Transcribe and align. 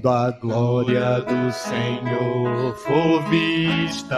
Quando 0.00 0.16
a 0.16 0.30
glória 0.30 1.20
do 1.20 1.52
Senhor 1.52 2.74
for 2.74 3.22
vista, 3.28 4.16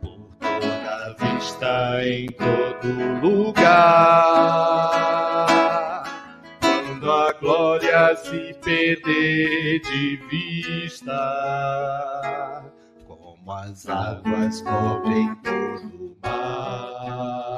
por 0.00 0.20
toda 0.38 1.16
vista 1.18 2.04
em 2.04 2.28
todo 2.28 2.86
lugar. 3.26 3.66
Quando 6.60 7.10
a 7.10 7.32
glória 7.40 8.14
se 8.18 8.54
perder 8.62 9.80
de 9.80 10.16
vista, 10.30 11.18
como 13.08 13.52
as 13.52 13.88
águas 13.88 14.62
cobrem 14.62 15.34
todo 15.42 15.88
o 16.04 16.16
mar. 16.22 17.49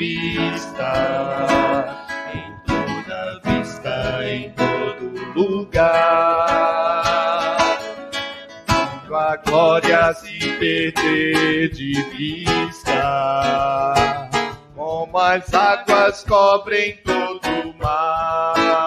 Vista, 0.00 1.86
em 2.32 2.50
toda 2.66 3.38
vista, 3.44 4.24
em 4.24 4.50
todo 4.52 5.12
lugar. 5.34 6.70
Quando 8.66 9.14
a 9.14 9.36
glória 9.36 10.14
se 10.14 10.38
perder 10.58 11.68
de 11.72 12.02
vista, 12.16 12.94
como 14.74 15.18
as 15.18 15.52
águas 15.52 16.24
cobrem 16.24 16.96
todo 17.04 17.46
o 17.68 17.74
mar, 17.76 18.86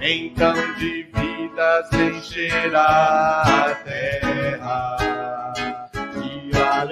então 0.00 0.54
de 0.74 1.04
vida 1.04 1.84
se 1.92 2.02
encherá 2.06 3.42
a 3.44 3.74
terra 3.84 5.04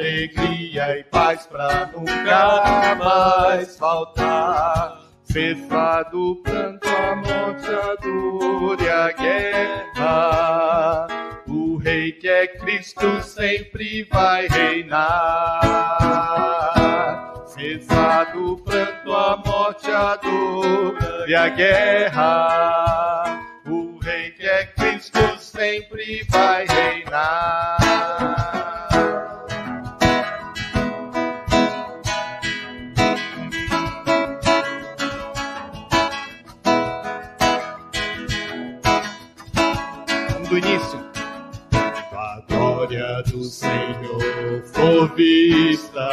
alegria 0.02 0.98
e 0.98 1.05
paz 1.05 1.47
pra 1.47 1.87
nunca 1.87 2.97
mais 2.97 3.79
faltar. 3.79 5.00
Cessado 5.22 6.33
o 6.33 6.36
pranto, 6.42 6.89
a 6.89 7.14
morte, 7.14 7.69
a 7.69 7.94
dor 8.03 8.83
e 8.83 8.89
a 8.89 9.12
guerra. 9.12 11.06
O 11.47 11.77
rei 11.77 12.11
que 12.12 12.28
é 12.28 12.48
Cristo 12.48 13.22
sempre 13.22 14.03
vai 14.12 14.48
reinar. 14.48 15.62
Cessado 17.47 18.55
o 18.55 18.56
pranto, 18.59 19.12
a 19.12 19.37
morte, 19.37 19.89
a 19.89 20.16
dor 20.16 20.98
e 21.28 21.34
a 21.34 21.48
guerra. 21.48 23.41
O 23.66 23.98
rei 24.00 24.33
que 24.33 24.44
é 24.47 24.66
Cristo 24.66 25.39
sempre 25.39 26.27
vai 26.28 26.66
reinar. 26.66 27.72
Vista, 45.15 46.09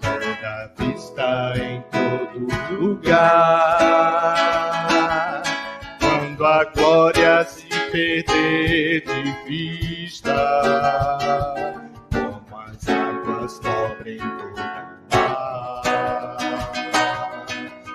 toda 0.00 0.72
vista 0.78 1.52
em 1.56 1.82
todo 1.90 2.38
lugar. 2.80 4.22
Quando 6.00 6.46
a 6.46 6.64
glória 6.64 7.44
se 7.44 7.68
perder 7.90 9.02
de 9.02 9.22
vista, 9.46 10.36
como 12.12 12.58
as 12.60 12.88
águas 12.88 13.58
cobrem 13.60 14.18
todo 14.18 14.56
mar. 15.12 16.36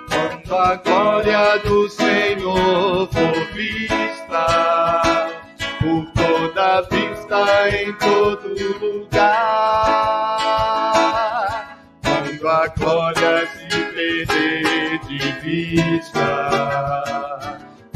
Quando 0.09 0.55
a 0.55 0.75
glória 0.75 1.57
do 1.59 1.89
Senhor 1.89 3.07
for 3.07 3.53
vista, 3.53 5.20
por 5.81 6.05
toda 6.11 6.81
vista 6.83 7.69
em 7.69 7.91
todo 7.93 8.49
lugar. 8.79 9.31
Quando 12.03 12.47
a 12.47 12.67
glória 12.67 13.47
se 13.47 13.67
perder 13.67 14.99
de 15.07 15.31
vista, 15.41 17.03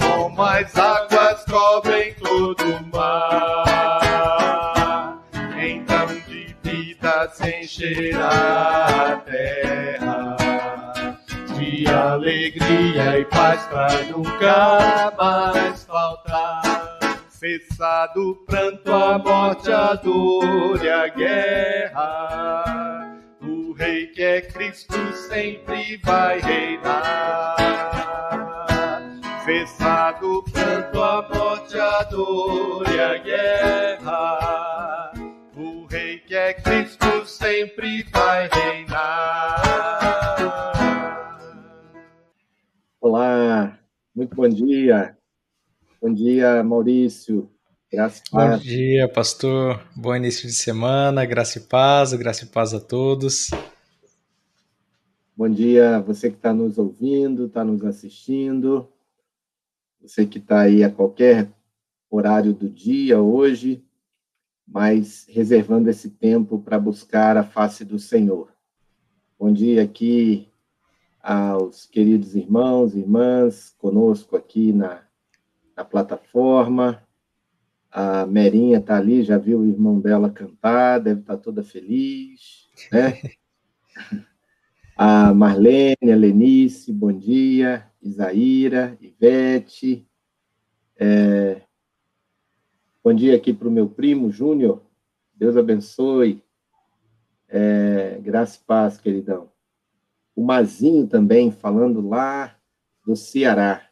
como 0.02 0.42
as 0.42 0.76
águas 0.76 1.46
cobrem 1.46 2.14
todo 2.16 2.66
mar, 2.92 4.00
então 5.58 6.08
de 6.28 6.56
vida 6.64 7.30
se 7.34 7.50
encherá 7.62 9.14
a 9.14 9.18
terra 9.18 10.36
de 11.56 11.88
alegria 11.88 13.20
e 13.20 13.26
paz 13.26 13.62
pra 13.68 13.88
nunca 14.12 15.14
mais 15.18 15.84
faltar. 15.84 16.65
Cessado 17.46 18.32
o 18.32 18.36
pranto, 18.38 18.92
a 18.92 19.20
morte, 19.20 19.72
a 19.72 19.94
dor 19.94 20.84
e 20.84 20.90
a 20.90 21.08
guerra. 21.08 22.66
O 23.40 23.72
rei 23.74 24.08
que 24.08 24.24
é 24.24 24.42
Cristo 24.42 24.98
sempre 25.14 25.98
vai 25.98 26.40
reinar. 26.40 27.56
Cessado 29.46 30.40
o 30.40 30.44
pranto, 30.44 31.00
a 31.00 31.30
morte, 31.30 31.78
a 31.78 32.02
dor 32.06 32.84
e 32.90 33.00
a 33.00 33.18
guerra. 33.20 35.12
O 35.56 35.86
rei 35.86 36.18
que 36.22 36.34
é 36.34 36.52
Cristo 36.52 37.28
sempre 37.28 38.02
vai 38.12 38.50
reinar. 38.52 39.62
Olá, 43.00 43.78
muito 44.16 44.36
bom 44.36 44.50
dia. 44.50 45.16
Bom 46.06 46.14
dia, 46.14 46.64
Maurício. 46.64 47.50
Graça 47.92 48.22
e 48.28 48.32
Bom 48.32 48.38
paz. 48.38 48.62
dia, 48.62 49.10
pastor. 49.12 49.84
Bom 49.96 50.16
início 50.16 50.48
de 50.48 50.54
semana. 50.54 51.26
Graça 51.26 51.58
e 51.58 51.62
paz, 51.62 52.14
graça 52.14 52.46
e 52.46 52.48
paz 52.48 52.76
a 52.76 52.80
todos. 52.80 53.50
Bom 55.36 55.50
dia, 55.50 56.00
você 56.02 56.30
que 56.30 56.36
está 56.36 56.54
nos 56.54 56.78
ouvindo, 56.78 57.48
está 57.48 57.64
nos 57.64 57.84
assistindo. 57.84 58.88
Você 60.00 60.28
que 60.28 60.38
está 60.38 60.60
aí 60.60 60.84
a 60.84 60.92
qualquer 60.92 61.52
horário 62.08 62.54
do 62.54 62.70
dia 62.70 63.20
hoje, 63.20 63.84
mas 64.68 65.26
reservando 65.28 65.90
esse 65.90 66.12
tempo 66.12 66.60
para 66.60 66.78
buscar 66.78 67.36
a 67.36 67.44
face 67.44 67.84
do 67.84 67.98
Senhor. 67.98 68.54
Bom 69.40 69.52
dia 69.52 69.82
aqui 69.82 70.48
aos 71.20 71.88
queridos 71.88 72.36
irmãos 72.36 72.94
e 72.94 73.00
irmãs 73.00 73.74
conosco 73.80 74.36
aqui 74.38 74.72
na, 74.72 75.05
na 75.76 75.84
plataforma. 75.84 77.04
A 77.92 78.26
Merinha 78.26 78.80
está 78.80 78.98
ali, 78.98 79.24
já 79.24 79.38
viu 79.38 79.60
o 79.60 79.66
irmão 79.66 80.00
dela 80.00 80.30
cantar, 80.30 81.00
deve 81.00 81.22
estar 81.22 81.38
toda 81.38 81.64
feliz, 81.64 82.68
né? 82.92 83.22
A 84.98 85.34
Marlene, 85.34 86.10
a 86.10 86.16
Lenice, 86.16 86.94
bom 86.94 87.12
dia. 87.12 87.86
Isaíra, 88.02 88.98
Ivete. 89.02 90.08
É, 90.98 91.62
Bom 93.06 93.14
dia 93.14 93.36
aqui 93.36 93.54
para 93.54 93.68
o 93.68 93.72
meu 93.72 93.88
primo 93.88 94.32
Júnior. 94.32 94.82
Deus 95.36 95.56
abençoe. 95.56 96.44
É, 97.48 98.18
graça 98.20 98.58
e 98.60 98.66
paz, 98.66 98.98
queridão. 98.98 99.52
O 100.36 100.44
Mazinho 100.44 101.06
também, 101.06 101.52
falando 101.52 102.02
lá 102.02 102.58
do 103.06 103.16
Ceará. 103.16 103.88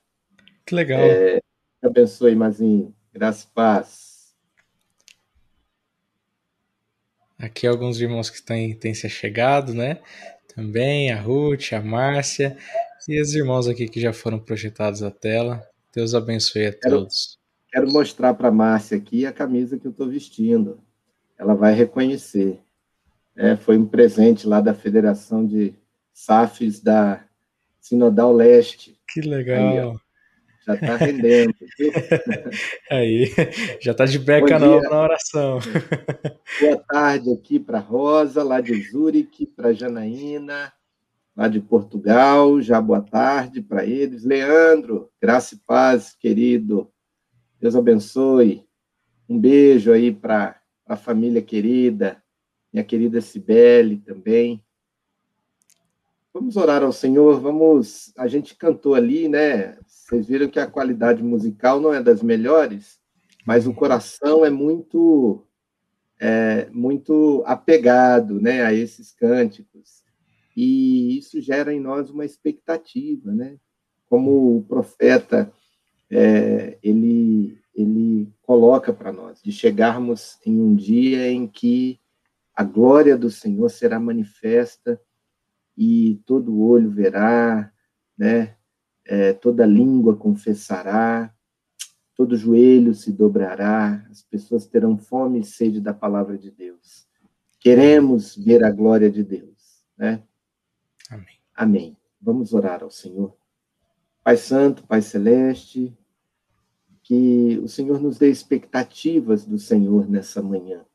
Que 0.65 0.73
legal. 0.73 0.99
Deus 0.99 1.42
abençoe, 1.87 2.35
Mazinho. 2.35 2.93
Graça 3.13 3.45
e 3.49 3.53
paz. 3.53 4.33
Aqui 7.37 7.67
alguns 7.67 7.99
irmãos 7.99 8.29
que 8.29 8.41
têm, 8.41 8.73
têm 8.75 8.93
se 8.93 9.09
chegado, 9.09 9.73
né? 9.73 9.99
Também 10.55 11.11
a 11.11 11.19
Ruth, 11.19 11.73
a 11.73 11.81
Márcia 11.81 12.57
e 13.07 13.21
os 13.21 13.33
irmãos 13.33 13.67
aqui 13.67 13.87
que 13.87 13.99
já 13.99 14.13
foram 14.13 14.39
projetados 14.39 15.03
à 15.03 15.11
tela. 15.11 15.61
Deus 15.93 16.13
abençoe 16.13 16.67
a 16.67 16.73
Quero- 16.73 16.99
todos. 16.99 17.39
Quero 17.71 17.91
mostrar 17.91 18.33
para 18.35 18.49
a 18.49 18.51
Márcia 18.51 18.97
aqui 18.97 19.25
a 19.25 19.33
camisa 19.33 19.77
que 19.77 19.85
eu 19.87 19.91
estou 19.91 20.07
vestindo. 20.07 20.79
Ela 21.37 21.55
vai 21.55 21.73
reconhecer. 21.73 22.61
É, 23.35 23.57
foi 23.57 23.77
um 23.77 23.85
presente 23.85 24.47
lá 24.47 24.61
da 24.61 24.75
Federação 24.75 25.45
de 25.45 25.73
SAFs 26.13 26.79
da 26.79 27.25
Sinodal 27.81 28.31
Leste. 28.31 28.95
Que 29.11 29.21
legal. 29.21 29.99
Já 30.65 30.75
está 30.75 30.95
rendendo. 30.95 31.53
viu? 31.77 31.91
Aí, 32.89 33.31
já 33.81 33.93
tá 33.93 34.05
de 34.05 34.17
beca 34.17 34.57
nova 34.57 34.89
na 34.89 35.01
oração. 35.01 35.59
Boa 36.61 36.77
tarde 36.87 37.31
aqui 37.33 37.59
para 37.59 37.79
Rosa, 37.79 38.43
lá 38.43 38.61
de 38.61 38.73
Zurique, 38.89 39.45
para 39.45 39.73
Janaína, 39.73 40.71
lá 41.35 41.47
de 41.47 41.59
Portugal. 41.59 42.61
Já 42.61 42.79
boa 42.79 43.01
tarde 43.01 43.61
para 43.61 43.85
eles. 43.85 44.23
Leandro, 44.23 45.09
graça 45.21 45.55
e 45.55 45.59
paz, 45.59 46.15
querido. 46.15 46.89
Deus 47.59 47.75
abençoe. 47.75 48.63
Um 49.27 49.39
beijo 49.39 49.91
aí 49.91 50.11
para 50.11 50.59
a 50.85 50.95
família 50.95 51.41
querida, 51.41 52.21
minha 52.71 52.83
querida 52.83 53.21
Cibele 53.21 53.97
também. 53.97 54.63
Vamos 56.33 56.57
orar 56.57 56.81
ao 56.81 56.91
Senhor, 56.91 57.39
vamos. 57.39 58.11
A 58.17 58.27
gente 58.27 58.55
cantou 58.55 58.95
ali, 58.95 59.29
né? 59.29 59.77
Vocês 59.85 60.25
viram 60.25 60.49
que 60.49 60.59
a 60.59 60.65
qualidade 60.65 61.21
musical 61.21 61.79
não 61.79 61.93
é 61.93 62.01
das 62.01 62.23
melhores, 62.23 62.99
mas 63.45 63.67
o 63.67 63.73
coração 63.73 64.43
é 64.43 64.49
muito 64.49 65.45
é, 66.19 66.67
muito 66.71 67.43
apegado, 67.45 68.41
né, 68.41 68.63
a 68.63 68.73
esses 68.73 69.11
cânticos. 69.11 70.03
E 70.57 71.17
isso 71.19 71.39
gera 71.39 71.71
em 71.71 71.79
nós 71.79 72.09
uma 72.09 72.25
expectativa, 72.25 73.31
né? 73.31 73.57
Como 74.09 74.57
o 74.57 74.63
profeta 74.63 75.53
é, 76.09 76.79
ele 76.81 77.61
ele 77.75 78.27
coloca 78.41 78.91
para 78.91 79.11
nós 79.11 79.39
de 79.39 79.51
chegarmos 79.51 80.39
em 80.43 80.59
um 80.59 80.73
dia 80.73 81.31
em 81.31 81.45
que 81.47 81.99
a 82.55 82.63
glória 82.63 83.15
do 83.15 83.29
Senhor 83.29 83.69
será 83.69 83.99
manifesta 83.99 84.99
e 85.77 86.21
todo 86.25 86.61
olho 86.61 86.89
verá, 86.89 87.71
né? 88.17 88.55
É, 89.05 89.33
toda 89.33 89.65
língua 89.65 90.15
confessará, 90.15 91.33
todo 92.15 92.37
joelho 92.37 92.93
se 92.93 93.11
dobrará, 93.11 94.05
as 94.09 94.21
pessoas 94.21 94.65
terão 94.65 94.97
fome 94.97 95.39
e 95.39 95.43
sede 95.43 95.81
da 95.81 95.93
palavra 95.93 96.37
de 96.37 96.51
Deus. 96.51 97.07
Queremos 97.59 98.35
ver 98.35 98.63
a 98.63 98.71
glória 98.71 99.09
de 99.11 99.23
Deus, 99.23 99.83
né? 99.97 100.23
Amém. 101.09 101.39
Amém. 101.55 101.97
Vamos 102.21 102.53
orar 102.53 102.83
ao 102.83 102.91
Senhor. 102.91 103.35
Pai 104.23 104.37
Santo, 104.37 104.87
Pai 104.87 105.01
Celeste, 105.01 105.97
que 107.03 107.59
o 107.61 107.67
Senhor 107.67 107.99
nos 107.99 108.17
dê 108.17 108.29
expectativas 108.29 109.45
do 109.45 109.59
Senhor 109.59 110.09
nessa 110.09 110.41
manhã. 110.41 110.85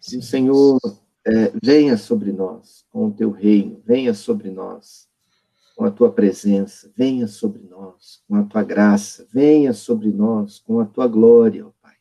Que 0.00 0.16
o 0.16 0.22
Senhor 0.22 0.80
é, 1.26 1.52
venha 1.62 1.96
sobre 1.96 2.32
nós 2.32 2.84
com 2.90 3.06
o 3.06 3.12
teu 3.12 3.30
reino, 3.30 3.80
venha 3.84 4.12
sobre 4.12 4.50
nós 4.50 5.08
com 5.74 5.84
a 5.84 5.90
tua 5.90 6.12
presença, 6.12 6.92
venha 6.96 7.26
sobre 7.26 7.62
nós 7.62 8.22
com 8.28 8.36
a 8.36 8.44
tua 8.44 8.62
graça, 8.62 9.26
venha 9.32 9.72
sobre 9.72 10.12
nós 10.12 10.58
com 10.60 10.80
a 10.80 10.84
tua 10.84 11.08
glória, 11.08 11.66
ó 11.66 11.70
Pai. 11.82 11.94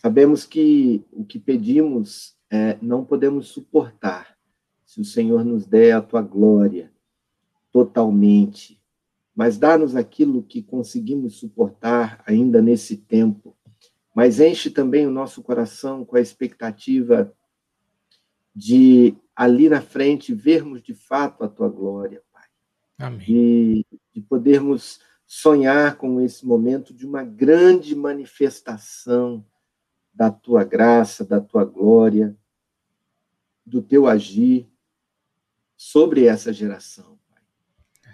Sabemos 0.00 0.44
que 0.44 1.04
o 1.10 1.24
que 1.24 1.38
pedimos 1.38 2.36
é, 2.50 2.76
não 2.80 3.04
podemos 3.04 3.48
suportar 3.48 4.36
se 4.84 5.00
o 5.00 5.04
Senhor 5.04 5.44
nos 5.44 5.66
der 5.66 5.92
a 5.92 6.02
tua 6.02 6.22
glória 6.22 6.92
totalmente, 7.72 8.80
mas 9.34 9.56
dá-nos 9.56 9.96
aquilo 9.96 10.42
que 10.42 10.62
conseguimos 10.62 11.36
suportar 11.36 12.22
ainda 12.26 12.60
nesse 12.60 12.96
tempo, 12.96 13.56
mas 14.14 14.40
enche 14.40 14.70
também 14.70 15.06
o 15.06 15.10
nosso 15.10 15.42
coração 15.42 16.04
com 16.04 16.16
a 16.16 16.20
expectativa 16.20 17.32
de 18.54 19.16
ali 19.34 19.68
na 19.68 19.80
frente 19.80 20.34
vermos 20.34 20.82
de 20.82 20.94
fato 20.94 21.44
a 21.44 21.48
tua 21.48 21.68
glória, 21.68 22.22
Pai. 22.32 22.44
Amém. 22.98 23.18
De, 23.20 23.86
de 24.14 24.20
podermos 24.20 25.00
sonhar 25.26 25.96
com 25.96 26.20
esse 26.20 26.44
momento 26.44 26.92
de 26.92 27.06
uma 27.06 27.22
grande 27.22 27.94
manifestação 27.94 29.46
da 30.12 30.30
tua 30.30 30.64
graça, 30.64 31.24
da 31.24 31.40
tua 31.40 31.64
glória, 31.64 32.36
do 33.64 33.80
teu 33.80 34.06
agir 34.06 34.68
sobre 35.76 36.26
essa 36.26 36.52
geração, 36.52 37.18
Pai. 37.28 37.42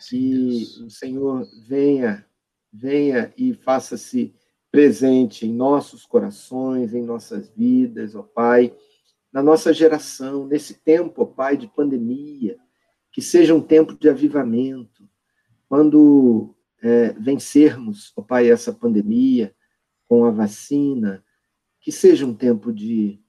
Que 0.09 0.85
o 0.85 0.91
Senhor 0.91 1.45
venha, 1.67 2.25
venha 2.73 3.33
e 3.37 3.55
faça-se 3.55 4.35
presente 4.71 5.47
em 5.47 5.53
nossos 5.53 6.05
corações, 6.05 6.93
em 6.93 7.03
nossas 7.03 7.49
vidas, 7.49 8.15
ó 8.15 8.23
Pai 8.23 8.77
na 9.37 9.43
nossa 9.43 9.71
geração, 9.71 10.47
nesse 10.47 10.73
tempo, 10.73 11.21
ó 11.21 11.27
Pai, 11.27 11.59
de 11.59 11.69
pandemia, 11.69 12.57
que 13.13 13.21
seja 13.21 13.55
um 13.55 13.61
tempo 13.61 13.93
de 13.93 14.09
avivamento. 14.09 15.07
Quando 15.69 16.55
é, 16.83 17.13
vencermos, 17.13 18.15
ó 18.17 18.23
Pai, 18.23 18.51
essa 18.51 18.73
pandemia 18.73 19.55
com 20.09 20.25
a 20.25 20.31
vacina, 20.31 21.23
que 21.83 21.93
seja 21.93 22.25
um 22.25 22.33
tempo 22.33 22.73
de 22.73 23.21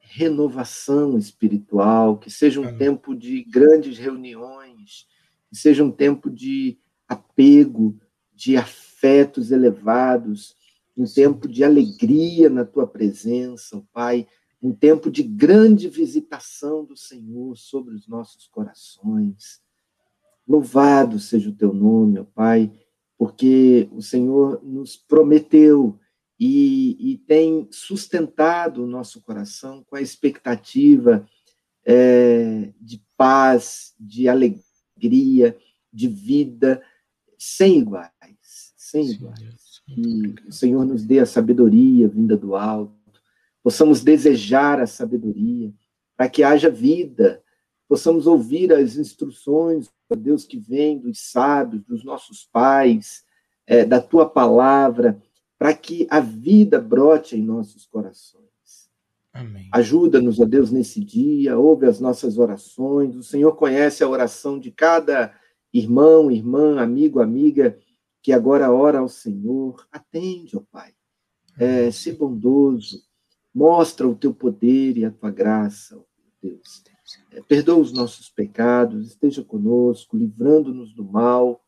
renovação 0.00 1.16
espiritual, 1.16 2.18
que 2.18 2.28
seja 2.28 2.60
um 2.60 2.76
tempo 2.76 3.14
de 3.14 3.44
grandes 3.44 3.98
reuniões, 3.98 5.06
que 5.48 5.56
seja 5.56 5.84
um 5.84 5.92
tempo 5.92 6.28
de 6.28 6.76
apego, 7.06 7.96
de 8.34 8.56
afetos 8.56 9.52
elevados, 9.52 10.56
um 10.96 11.04
tempo 11.04 11.46
de 11.46 11.62
alegria 11.62 12.50
na 12.50 12.64
tua 12.64 12.84
presença, 12.84 13.76
ó 13.76 13.82
Pai, 13.92 14.26
um 14.62 14.72
tempo 14.72 15.10
de 15.10 15.22
grande 15.22 15.88
visitação 15.88 16.84
do 16.84 16.96
Senhor 16.96 17.56
sobre 17.56 17.94
os 17.94 18.08
nossos 18.08 18.46
corações. 18.48 19.60
Louvado 20.46 21.18
seja 21.18 21.50
o 21.50 21.54
teu 21.54 21.72
nome, 21.72 22.18
ó 22.18 22.24
Pai, 22.24 22.72
porque 23.18 23.88
o 23.92 24.00
Senhor 24.00 24.62
nos 24.62 24.96
prometeu 24.96 25.98
e, 26.38 27.12
e 27.12 27.18
tem 27.18 27.66
sustentado 27.70 28.82
o 28.82 28.86
nosso 28.86 29.20
coração 29.22 29.84
com 29.88 29.96
a 29.96 30.02
expectativa 30.02 31.26
é, 31.84 32.72
de 32.80 33.02
paz, 33.16 33.94
de 33.98 34.28
alegria, 34.28 35.56
de 35.92 36.08
vida 36.08 36.82
sem 37.38 37.78
iguais, 37.78 38.74
sem 38.76 39.10
iguais. 39.10 39.82
Que 39.86 40.34
o 40.48 40.52
Senhor 40.52 40.84
nos 40.84 41.04
dê 41.04 41.20
a 41.20 41.26
sabedoria 41.26 42.08
vinda 42.08 42.36
do 42.36 42.56
alto 42.56 43.05
possamos 43.66 44.00
desejar 44.00 44.78
a 44.78 44.86
sabedoria, 44.86 45.74
para 46.16 46.28
que 46.28 46.44
haja 46.44 46.70
vida, 46.70 47.42
possamos 47.88 48.24
ouvir 48.28 48.72
as 48.72 48.96
instruções, 48.96 49.90
ó 50.08 50.14
Deus, 50.14 50.44
que 50.44 50.56
vem 50.56 51.00
dos 51.00 51.18
sábios, 51.18 51.82
dos 51.82 52.04
nossos 52.04 52.44
pais, 52.44 53.24
é, 53.66 53.84
da 53.84 54.00
tua 54.00 54.24
palavra, 54.24 55.20
para 55.58 55.74
que 55.74 56.06
a 56.08 56.20
vida 56.20 56.80
brote 56.80 57.34
em 57.34 57.42
nossos 57.42 57.84
corações. 57.86 58.46
Amém. 59.32 59.68
Ajuda-nos, 59.72 60.38
ó 60.38 60.44
Deus, 60.44 60.70
nesse 60.70 61.04
dia, 61.04 61.58
ouve 61.58 61.86
as 61.86 61.98
nossas 61.98 62.38
orações. 62.38 63.16
O 63.16 63.22
Senhor 63.24 63.56
conhece 63.56 64.04
a 64.04 64.08
oração 64.08 64.60
de 64.60 64.70
cada 64.70 65.34
irmão, 65.72 66.30
irmã, 66.30 66.80
amigo, 66.80 67.20
amiga 67.20 67.76
que 68.22 68.32
agora 68.32 68.72
ora 68.72 69.00
ao 69.00 69.08
Senhor. 69.08 69.84
Atende, 69.90 70.56
ó 70.56 70.60
Pai. 70.70 70.92
É, 71.58 71.90
se 71.90 72.12
bondoso, 72.12 73.05
Mostra 73.56 74.06
o 74.06 74.14
teu 74.14 74.34
poder 74.34 74.98
e 74.98 75.04
a 75.06 75.10
tua 75.10 75.30
graça, 75.30 75.96
ó 75.96 76.02
Deus. 76.42 76.84
É, 77.32 77.40
perdoa 77.40 77.78
os 77.78 77.90
nossos 77.90 78.28
pecados, 78.28 79.08
esteja 79.08 79.42
conosco, 79.42 80.14
livrando-nos 80.14 80.92
do 80.92 81.02
mal, 81.02 81.64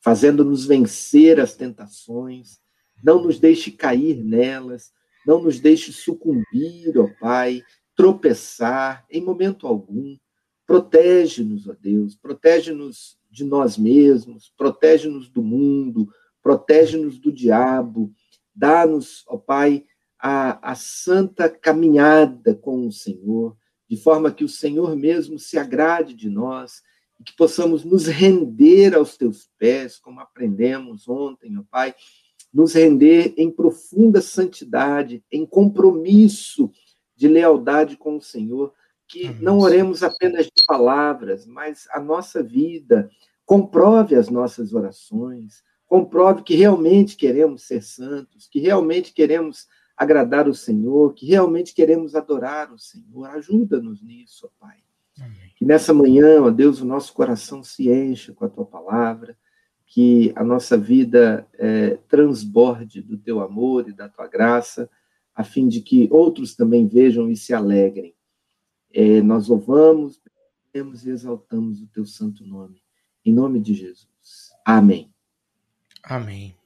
fazendo-nos 0.00 0.66
vencer 0.66 1.38
as 1.38 1.54
tentações, 1.54 2.58
não 3.00 3.22
nos 3.22 3.38
deixe 3.38 3.70
cair 3.70 4.16
nelas, 4.24 4.90
não 5.24 5.40
nos 5.40 5.60
deixe 5.60 5.92
sucumbir, 5.92 6.98
ó 6.98 7.06
Pai, 7.20 7.62
tropeçar 7.94 9.06
em 9.08 9.22
momento 9.22 9.68
algum. 9.68 10.16
Protege-nos, 10.66 11.68
ó 11.68 11.76
Deus, 11.80 12.16
protege-nos 12.16 13.16
de 13.30 13.44
nós 13.44 13.78
mesmos, 13.78 14.52
protege-nos 14.56 15.30
do 15.30 15.44
mundo, 15.44 16.12
protege-nos 16.42 17.20
do 17.20 17.30
diabo. 17.30 18.12
Dá-nos, 18.52 19.22
ó 19.28 19.36
Pai, 19.38 19.86
a, 20.20 20.72
a 20.72 20.74
santa 20.74 21.48
caminhada 21.48 22.54
com 22.54 22.86
o 22.86 22.92
Senhor, 22.92 23.56
de 23.88 23.96
forma 23.96 24.30
que 24.30 24.44
o 24.44 24.48
Senhor 24.48 24.94
mesmo 24.94 25.38
se 25.38 25.58
agrade 25.58 26.14
de 26.14 26.28
nós 26.28 26.82
e 27.18 27.24
que 27.24 27.34
possamos 27.36 27.84
nos 27.84 28.06
render 28.06 28.94
aos 28.94 29.16
teus 29.16 29.48
pés, 29.58 29.98
como 29.98 30.20
aprendemos 30.20 31.08
ontem, 31.08 31.58
ó 31.58 31.62
Pai, 31.70 31.94
nos 32.52 32.74
render 32.74 33.34
em 33.36 33.50
profunda 33.50 34.20
santidade, 34.20 35.24
em 35.30 35.46
compromisso 35.46 36.70
de 37.16 37.28
lealdade 37.28 37.96
com 37.96 38.16
o 38.16 38.22
Senhor, 38.22 38.72
que 39.06 39.28
não 39.40 39.58
oremos 39.58 40.02
apenas 40.02 40.46
de 40.46 40.64
palavras, 40.66 41.46
mas 41.46 41.88
a 41.92 42.00
nossa 42.00 42.42
vida 42.42 43.10
comprove 43.44 44.14
as 44.14 44.28
nossas 44.28 44.72
orações, 44.72 45.62
comprove 45.86 46.42
que 46.42 46.54
realmente 46.54 47.16
queremos 47.16 47.64
ser 47.64 47.82
santos, 47.82 48.48
que 48.48 48.60
realmente 48.60 49.12
queremos 49.12 49.66
agradar 50.00 50.48
o 50.48 50.54
Senhor, 50.54 51.12
que 51.12 51.26
realmente 51.26 51.74
queremos 51.74 52.14
adorar 52.14 52.72
o 52.72 52.78
Senhor. 52.78 53.26
Ajuda-nos 53.26 54.02
nisso, 54.02 54.46
ó 54.46 54.66
Pai. 54.66 54.78
Amém. 55.20 55.52
Que 55.54 55.62
nessa 55.62 55.92
manhã, 55.92 56.40
ó 56.40 56.48
Deus, 56.48 56.80
o 56.80 56.86
nosso 56.86 57.12
coração 57.12 57.62
se 57.62 57.92
encha 57.92 58.32
com 58.32 58.46
a 58.46 58.48
tua 58.48 58.64
palavra, 58.64 59.36
que 59.84 60.32
a 60.34 60.42
nossa 60.42 60.78
vida 60.78 61.46
é, 61.52 61.98
transborde 62.08 63.02
do 63.02 63.18
teu 63.18 63.40
amor 63.40 63.90
e 63.90 63.92
da 63.92 64.08
tua 64.08 64.26
graça, 64.26 64.88
a 65.34 65.44
fim 65.44 65.68
de 65.68 65.82
que 65.82 66.08
outros 66.10 66.56
também 66.56 66.88
vejam 66.88 67.30
e 67.30 67.36
se 67.36 67.52
alegrem. 67.52 68.14
É, 68.94 69.20
nós 69.20 69.48
louvamos, 69.48 70.18
e 70.72 71.10
exaltamos 71.10 71.82
o 71.82 71.86
teu 71.88 72.06
santo 72.06 72.42
nome. 72.46 72.82
Em 73.22 73.34
nome 73.34 73.60
de 73.60 73.74
Jesus. 73.74 74.50
Amém. 74.64 75.12
Amém. 76.02 76.58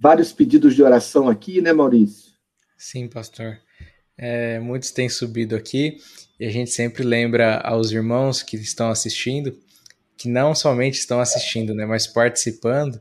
Vários 0.00 0.32
pedidos 0.32 0.74
de 0.74 0.82
oração 0.82 1.28
aqui, 1.28 1.60
né, 1.60 1.72
Maurício? 1.72 2.32
Sim, 2.76 3.06
pastor. 3.06 3.58
é, 4.22 4.60
muitos 4.60 4.90
têm 4.90 5.08
subido 5.08 5.56
aqui 5.56 5.96
e 6.38 6.44
a 6.44 6.50
gente 6.50 6.70
sempre 6.70 7.02
lembra 7.02 7.56
aos 7.60 7.90
irmãos 7.90 8.42
que 8.42 8.54
estão 8.56 8.90
assistindo, 8.90 9.56
que 10.16 10.28
não 10.28 10.54
somente 10.54 10.98
estão 10.98 11.20
assistindo, 11.20 11.74
né, 11.74 11.86
mas 11.86 12.06
participando, 12.06 13.00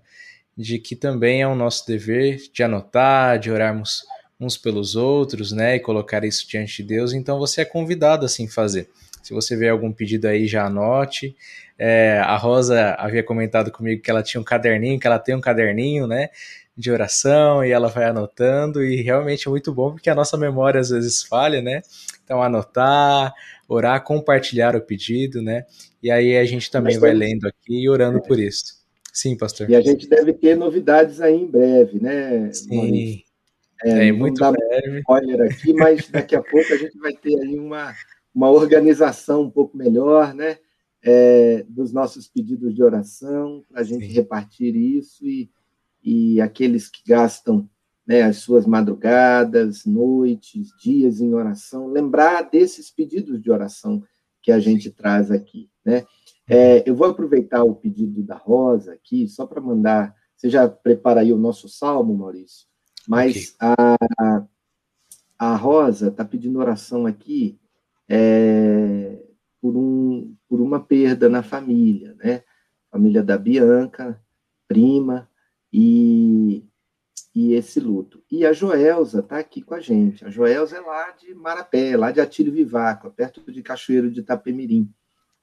de 0.57 0.79
que 0.79 0.95
também 0.95 1.41
é 1.41 1.47
o 1.47 1.55
nosso 1.55 1.85
dever 1.85 2.41
de 2.53 2.63
anotar, 2.63 3.37
de 3.37 3.51
orarmos 3.51 4.03
uns 4.39 4.57
pelos 4.57 4.95
outros, 4.95 5.51
né, 5.51 5.75
e 5.75 5.79
colocar 5.81 6.23
isso 6.23 6.47
diante 6.47 6.77
de 6.77 6.83
Deus. 6.83 7.11
Então 7.11 7.37
você 7.37 7.61
é 7.61 7.65
convidado 7.65 8.25
assim 8.25 8.47
fazer. 8.47 8.89
Se 9.21 9.33
você 9.33 9.57
vê 9.57 9.67
algum 9.67 9.91
pedido 9.91 10.25
aí, 10.25 10.47
já 10.47 10.65
anote. 10.65 11.35
É, 11.81 12.19
a 12.19 12.35
Rosa 12.35 12.93
havia 12.99 13.23
comentado 13.23 13.71
comigo 13.71 14.01
que 14.01 14.11
ela 14.11 14.21
tinha 14.21 14.41
um 14.41 14.43
caderninho, 14.43 14.99
que 14.99 15.07
ela 15.07 15.17
tem 15.17 15.33
um 15.33 15.39
caderninho, 15.39 16.05
né, 16.05 16.29
de 16.75 16.91
oração 16.91 17.63
e 17.63 17.71
ela 17.71 17.87
vai 17.87 18.05
anotando 18.05 18.83
e 18.83 19.01
realmente 19.01 19.47
é 19.47 19.49
muito 19.49 19.73
bom 19.73 19.91
porque 19.91 20.09
a 20.09 20.15
nossa 20.15 20.37
memória 20.37 20.79
às 20.79 20.89
vezes 20.89 21.23
falha, 21.23 21.61
né? 21.61 21.81
Então 22.23 22.41
anotar, 22.41 23.33
orar, 23.67 24.03
compartilhar 24.03 24.75
o 24.75 24.81
pedido, 24.81 25.41
né? 25.41 25.65
E 26.01 26.11
aí 26.11 26.37
a 26.37 26.45
gente 26.45 26.69
também 26.69 26.97
vai 26.97 27.13
lendo 27.13 27.47
aqui 27.47 27.83
e 27.83 27.89
orando 27.89 28.21
por 28.21 28.39
isso. 28.39 28.79
Sim, 29.11 29.35
pastor. 29.35 29.69
E 29.69 29.75
a 29.75 29.81
gente 29.81 30.07
deve 30.07 30.31
ter 30.33 30.55
novidades 30.55 31.19
aí 31.19 31.35
em 31.35 31.47
breve, 31.47 31.99
né? 32.01 32.49
Sim. 32.53 33.23
É, 33.83 34.07
é 34.07 34.11
muito 34.11 34.39
breve. 34.39 34.99
spoiler 34.99 35.51
aqui, 35.51 35.73
mas 35.73 36.07
daqui 36.09 36.35
a 36.35 36.41
pouco 36.41 36.73
a 36.73 36.77
gente 36.77 36.97
vai 36.97 37.13
ter 37.13 37.37
aí 37.41 37.57
uma, 37.59 37.93
uma 38.33 38.49
organização 38.49 39.43
um 39.43 39.49
pouco 39.49 39.75
melhor, 39.75 40.33
né? 40.33 40.57
É, 41.01 41.65
dos 41.69 41.93
nossos 41.93 42.27
pedidos 42.27 42.75
de 42.75 42.83
oração, 42.83 43.63
para 43.69 43.81
a 43.81 43.83
gente 43.83 44.05
Sim. 44.05 44.11
repartir 44.11 44.75
isso 44.75 45.25
e, 45.25 45.49
e 46.03 46.41
aqueles 46.41 46.89
que 46.89 47.01
gastam 47.07 47.69
né, 48.05 48.23
as 48.23 48.37
suas 48.37 48.65
madrugadas, 48.65 49.85
noites, 49.85 50.69
dias 50.81 51.21
em 51.21 51.33
oração, 51.33 51.87
lembrar 51.87 52.41
desses 52.49 52.89
pedidos 52.89 53.41
de 53.41 53.51
oração 53.51 54.03
que 54.41 54.51
a 54.51 54.59
gente 54.59 54.89
traz 54.89 55.31
aqui, 55.31 55.69
né? 55.85 56.05
É, 56.49 56.89
eu 56.89 56.95
vou 56.95 57.07
aproveitar 57.07 57.63
o 57.63 57.75
pedido 57.75 58.23
da 58.23 58.35
Rosa 58.35 58.93
aqui, 58.93 59.27
só 59.27 59.45
para 59.45 59.61
mandar. 59.61 60.15
Você 60.35 60.49
já 60.49 60.67
prepara 60.67 61.21
aí 61.21 61.31
o 61.31 61.37
nosso 61.37 61.69
salmo, 61.69 62.17
Maurício? 62.17 62.65
Mas 63.07 63.55
okay. 63.55 63.75
a, 64.17 64.47
a 65.37 65.55
Rosa 65.55 66.07
está 66.07 66.25
pedindo 66.25 66.57
oração 66.57 67.05
aqui 67.05 67.59
é, 68.09 69.21
por, 69.61 69.75
um, 69.75 70.35
por 70.47 70.61
uma 70.61 70.79
perda 70.79 71.29
na 71.29 71.43
família, 71.43 72.15
né? 72.15 72.43
Família 72.91 73.21
da 73.21 73.37
Bianca, 73.37 74.19
prima, 74.67 75.29
e, 75.71 76.65
e 77.35 77.53
esse 77.53 77.79
luto. 77.79 78.23
E 78.31 78.45
a 78.45 78.53
Joelza 78.53 79.19
está 79.19 79.37
aqui 79.37 79.61
com 79.61 79.75
a 79.75 79.79
gente. 79.79 80.25
A 80.25 80.29
Joelza 80.29 80.77
é 80.77 80.81
lá 80.81 81.11
de 81.11 81.33
Marapé, 81.35 81.95
lá 81.95 82.11
de 82.11 82.19
Atílio 82.19 82.53
Vivaco, 82.53 83.11
perto 83.11 83.51
de 83.51 83.61
Cachoeiro 83.61 84.09
de 84.09 84.21
Itapemirim 84.21 84.91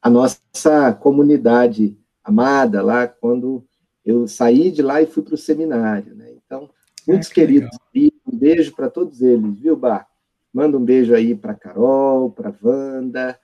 a 0.06 0.11
nossa 0.11 0.92
comunidade 0.94 1.99
amada 2.23 2.80
lá, 2.80 3.08
quando 3.08 3.66
eu 4.04 4.28
saí 4.28 4.70
de 4.70 4.80
lá 4.80 5.02
e 5.02 5.06
fui 5.06 5.20
para 5.20 5.35
o 5.35 5.38
seminário. 5.38 6.14
Né? 6.14 6.32
Então, 6.44 6.70
muitos 7.06 7.28
ah, 7.28 7.35
queridos, 7.35 7.76
um 8.25 8.38
beijo 8.38 8.73
para 8.73 8.88
todos 8.88 9.20
eles, 9.20 9.58
viu, 9.58 9.76
Bar? 9.76 10.06
Manda 10.54 10.78
um 10.78 10.85
beijo 10.85 11.12
aí 11.12 11.35
para 11.35 11.56
Carol, 11.56 12.30
para 12.30 12.54
Wanda, 12.62 13.37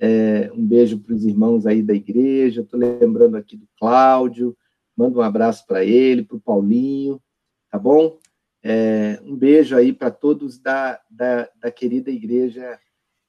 é, 0.00 0.50
um 0.54 0.66
beijo 0.66 0.98
para 0.98 1.14
os 1.14 1.26
irmãos 1.26 1.66
aí 1.66 1.82
da 1.82 1.92
igreja. 1.92 2.62
Estou 2.62 2.80
lembrando 2.80 3.36
aqui 3.36 3.56
do 3.56 3.68
Cláudio, 3.78 4.56
manda 4.96 5.18
um 5.18 5.22
abraço 5.22 5.66
para 5.66 5.84
ele, 5.84 6.24
para 6.24 6.38
o 6.38 6.40
Paulinho, 6.40 7.20
tá 7.70 7.78
bom? 7.78 8.18
É, 8.62 9.20
um 9.22 9.36
beijo 9.36 9.76
aí 9.76 9.92
para 9.92 10.10
todos 10.10 10.58
da, 10.58 11.00
da, 11.10 11.48
da, 11.60 11.70
querida 11.70 12.10
igreja 12.10 12.78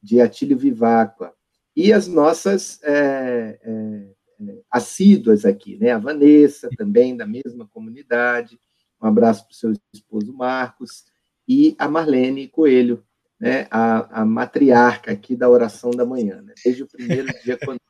de 0.02 0.20
Atílio 0.20 0.58
Viváqua 0.58 1.34
e 1.76 1.94
as 1.94 2.06
nossas 2.08 2.82
é, 2.84 3.60
é, 3.62 4.08
é, 4.42 4.62
assíduas 4.70 5.46
aqui, 5.46 5.78
né? 5.78 5.92
A 5.92 5.98
Vanessa, 5.98 6.70
também 6.78 7.16
da 7.16 7.28
mesma 7.28 7.68
comunidade, 7.68 8.60
um 9.02 9.08
abraço 9.08 9.46
para 9.46 9.52
o 9.52 9.56
seu 9.56 9.74
esposo 9.94 10.34
Marcos, 10.34 11.06
e 11.48 11.76
a 11.78 11.88
Marlene 11.88 12.48
Coelho, 12.48 13.04
né? 13.42 13.68
A, 13.72 14.22
a 14.22 14.26
matriarca 14.26 15.12
aqui 15.12 15.36
da 15.36 15.50
oração 15.50 15.90
da 15.90 16.06
manhã, 16.06 16.44
né? 16.44 16.54
Desde 16.64 16.84
o 16.84 16.88
primeiro 16.88 17.28
dia 17.44 17.58
quando. 17.58 17.82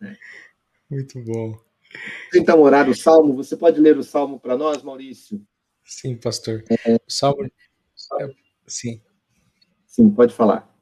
Né? 0.00 0.16
Muito 0.88 1.20
bom. 1.24 1.58
Então, 2.32 2.62
orar 2.62 2.88
o 2.88 2.94
salmo, 2.94 3.34
você 3.34 3.56
pode 3.56 3.80
ler 3.80 3.98
o 3.98 4.04
salmo 4.04 4.38
para 4.38 4.56
nós, 4.56 4.80
Maurício? 4.84 5.44
Sim, 5.84 6.16
pastor. 6.16 6.62
É... 6.70 6.94
O 6.94 7.00
salmo. 7.08 7.50
Sim. 8.68 9.02
Sim, 9.84 10.10
pode 10.10 10.32
falar. 10.32 10.72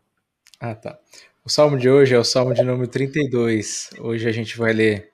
Ah, 0.60 0.74
tá. 0.74 1.00
O 1.42 1.48
salmo 1.48 1.78
de 1.78 1.88
hoje 1.88 2.14
é 2.14 2.18
o 2.18 2.24
salmo 2.24 2.52
de 2.52 2.62
número 2.62 2.88
32. 2.88 3.90
Hoje 4.00 4.28
a 4.28 4.32
gente 4.32 4.58
vai 4.58 4.74
ler 4.74 5.10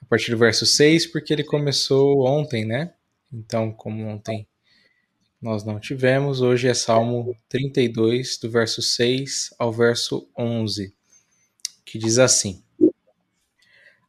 a 0.00 0.06
partir 0.06 0.30
do 0.30 0.38
verso 0.38 0.64
6, 0.64 1.06
porque 1.06 1.32
ele 1.32 1.42
começou 1.42 2.24
ontem, 2.26 2.64
né? 2.64 2.94
Então, 3.32 3.72
como 3.72 4.06
ontem 4.06 4.46
nós 5.44 5.62
não 5.62 5.78
tivemos, 5.78 6.40
hoje 6.40 6.68
é 6.68 6.72
salmo 6.72 7.36
32, 7.50 8.38
do 8.38 8.50
verso 8.50 8.80
6 8.80 9.54
ao 9.58 9.70
verso 9.70 10.26
11, 10.38 10.94
que 11.84 11.98
diz 11.98 12.18
assim: 12.18 12.62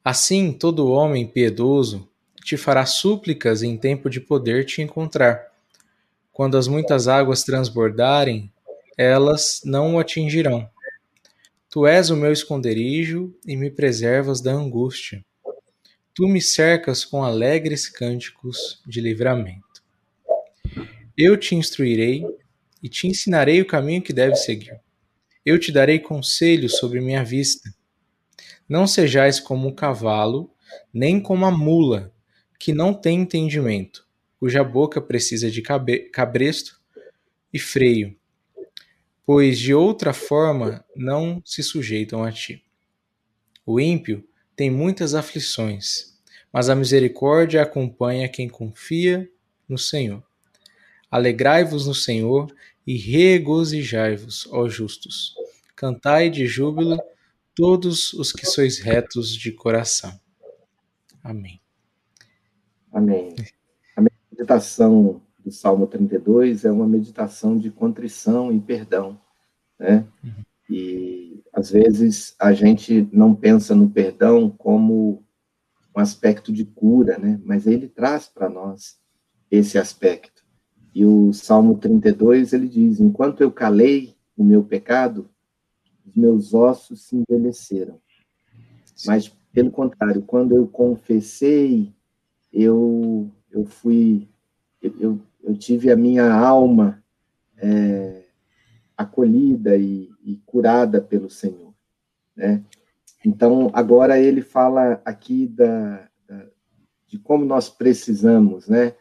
Assim, 0.02 0.54
todo 0.54 0.88
homem 0.88 1.28
piedoso 1.28 2.10
te 2.42 2.56
fará 2.56 2.86
súplicas 2.86 3.62
em 3.62 3.78
tempo 3.78 4.10
de 4.10 4.22
poder 4.22 4.66
te 4.66 4.82
encontrar. 4.82 5.52
Quando 6.32 6.58
as 6.58 6.70
muitas 6.70 7.06
águas 7.10 7.44
transbordarem, 7.44 8.50
elas 8.98 9.62
não 9.66 9.96
o 9.96 10.00
atingirão 10.00 10.70
Tu 11.70 11.86
és 11.86 12.10
o 12.10 12.16
meu 12.16 12.32
esconderijo 12.32 13.38
e 13.46 13.58
me 13.58 13.70
preservas 13.70 14.40
da 14.40 14.54
angústia. 14.54 15.22
Tu 16.14 16.26
me 16.26 16.42
cercas 16.42 17.04
com 17.04 17.22
alegres 17.22 17.90
cânticos 17.90 18.82
de 18.88 19.02
livramento. 19.02 19.65
Eu 21.18 21.38
te 21.38 21.56
instruirei 21.56 22.26
e 22.82 22.90
te 22.90 23.08
ensinarei 23.08 23.62
o 23.62 23.66
caminho 23.66 24.02
que 24.02 24.14
deves 24.14 24.44
seguir. 24.44 24.80
Eu 25.46 25.60
te 25.60 25.72
darei 25.72 26.00
conselhos 26.00 26.78
sobre 26.78 27.00
minha 27.00 27.24
vista. 27.24 27.70
Não 28.68 28.88
sejais 28.88 29.40
como 29.40 29.70
o 29.70 29.76
cavalo, 29.76 30.52
nem 30.94 31.20
como 31.20 31.46
a 31.46 31.52
mula, 31.52 32.14
que 32.60 32.74
não 32.74 32.94
tem 32.94 33.22
entendimento, 33.22 34.06
cuja 34.40 34.64
boca 34.64 35.00
precisa 35.00 35.50
de 35.52 35.62
cabresto 35.62 36.82
e 37.54 37.60
freio 37.60 38.18
pois 39.26 39.58
de 39.58 39.74
outra 39.74 40.14
forma 40.14 40.86
não 40.96 41.42
se 41.44 41.64
sujeitam 41.64 42.24
a 42.24 42.32
ti. 42.32 42.64
O 43.66 43.80
ímpio 43.80 44.24
tem 44.56 44.70
muitas 44.70 45.16
aflições, 45.16 46.20
mas 46.54 46.70
a 46.70 46.76
misericórdia 46.76 47.64
acompanha 47.64 48.30
quem 48.30 48.48
confia 48.48 49.28
no 49.68 49.78
Senhor. 49.78 50.24
Alegrai-vos 51.16 51.88
no 51.88 51.96
Senhor 51.96 52.54
e 52.86 52.98
regozijai-vos, 52.98 54.50
ó 54.52 54.68
justos. 54.68 55.34
Cantai 55.74 56.30
de 56.30 56.46
júbilo 56.46 57.02
todos 57.56 58.12
os 58.12 58.34
que 58.34 58.46
sois 58.46 58.80
retos 58.80 59.34
de 59.34 59.54
coração. 59.54 60.12
Amém. 61.24 61.62
Amém. 62.92 63.34
A 63.96 64.02
meditação 64.02 65.22
do 65.40 65.52
Salmo 65.52 65.88
32 65.88 66.66
é 66.66 66.72
uma 66.72 66.86
meditação 66.86 67.58
de 67.58 67.72
contrição 67.72 68.52
e 68.52 68.60
perdão, 68.60 69.18
né? 69.80 70.06
Uhum. 70.22 70.44
E 70.70 71.42
às 71.54 71.72
vezes 71.72 72.36
a 72.38 72.52
gente 72.52 73.08
não 73.14 73.34
pensa 73.34 73.74
no 73.74 73.90
perdão 73.90 74.50
como 74.50 75.24
um 75.96 76.00
aspecto 76.02 76.52
de 76.52 76.66
cura, 76.66 77.18
né? 77.18 77.40
Mas 77.46 77.66
ele 77.66 77.88
traz 77.88 78.28
para 78.28 78.50
nós 78.50 79.00
esse 79.50 79.78
aspecto. 79.78 80.35
E 80.96 81.06
o 81.06 81.34
Salmo 81.34 81.78
32 81.78 82.54
ele 82.54 82.70
diz: 82.70 83.02
Enquanto 83.02 83.42
eu 83.42 83.52
calei 83.52 84.16
o 84.38 84.46
meu 84.46 84.64
pecado, 84.64 85.30
os 86.06 86.16
meus 86.16 86.54
ossos 86.54 87.04
se 87.04 87.18
envelheceram. 87.18 88.00
Mas 89.06 89.28
pelo 89.52 89.70
contrário, 89.70 90.22
quando 90.22 90.56
eu 90.56 90.66
confessei, 90.66 91.94
eu 92.52 93.30
eu 93.52 93.66
fui 93.66 94.30
eu, 94.82 95.20
eu 95.44 95.58
tive 95.58 95.92
a 95.92 95.98
minha 95.98 96.34
alma 96.34 97.04
é, 97.58 98.24
acolhida 98.96 99.76
e, 99.76 100.10
e, 100.24 100.38
curada 100.46 101.02
pelo 101.02 101.30
Senhor, 101.30 101.74
né? 102.36 102.64
Então, 103.26 103.72
agora 103.74 104.20
ele 104.20 104.42
fala 104.42 105.02
aqui 105.04 105.48
da, 105.48 106.08
da, 106.28 106.46
de 107.08 107.18
como 107.18 107.44
nós 107.44 107.70
precisamos, 107.70 108.68
né, 108.68 108.94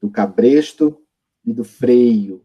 do 0.00 0.08
cabresto 0.08 1.01
e 1.44 1.52
do 1.52 1.64
freio, 1.64 2.44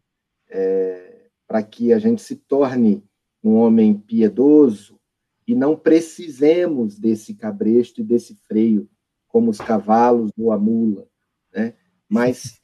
é, 0.50 1.30
para 1.48 1.64
que 1.64 1.94
a 1.94 2.00
gente 2.00 2.22
se 2.22 2.36
torne 2.36 3.04
um 3.44 3.56
homem 3.56 3.94
piedoso 3.94 5.00
e 5.48 5.56
não 5.56 5.78
precisemos 5.78 7.00
desse 7.00 7.34
cabresto 7.34 8.02
e 8.02 8.04
desse 8.04 8.36
freio, 8.48 8.90
como 9.28 9.50
os 9.50 9.60
cavalos 9.60 10.32
ou 10.38 10.52
a 10.52 10.58
mula, 10.58 11.08
né? 11.54 11.74
mas 12.10 12.60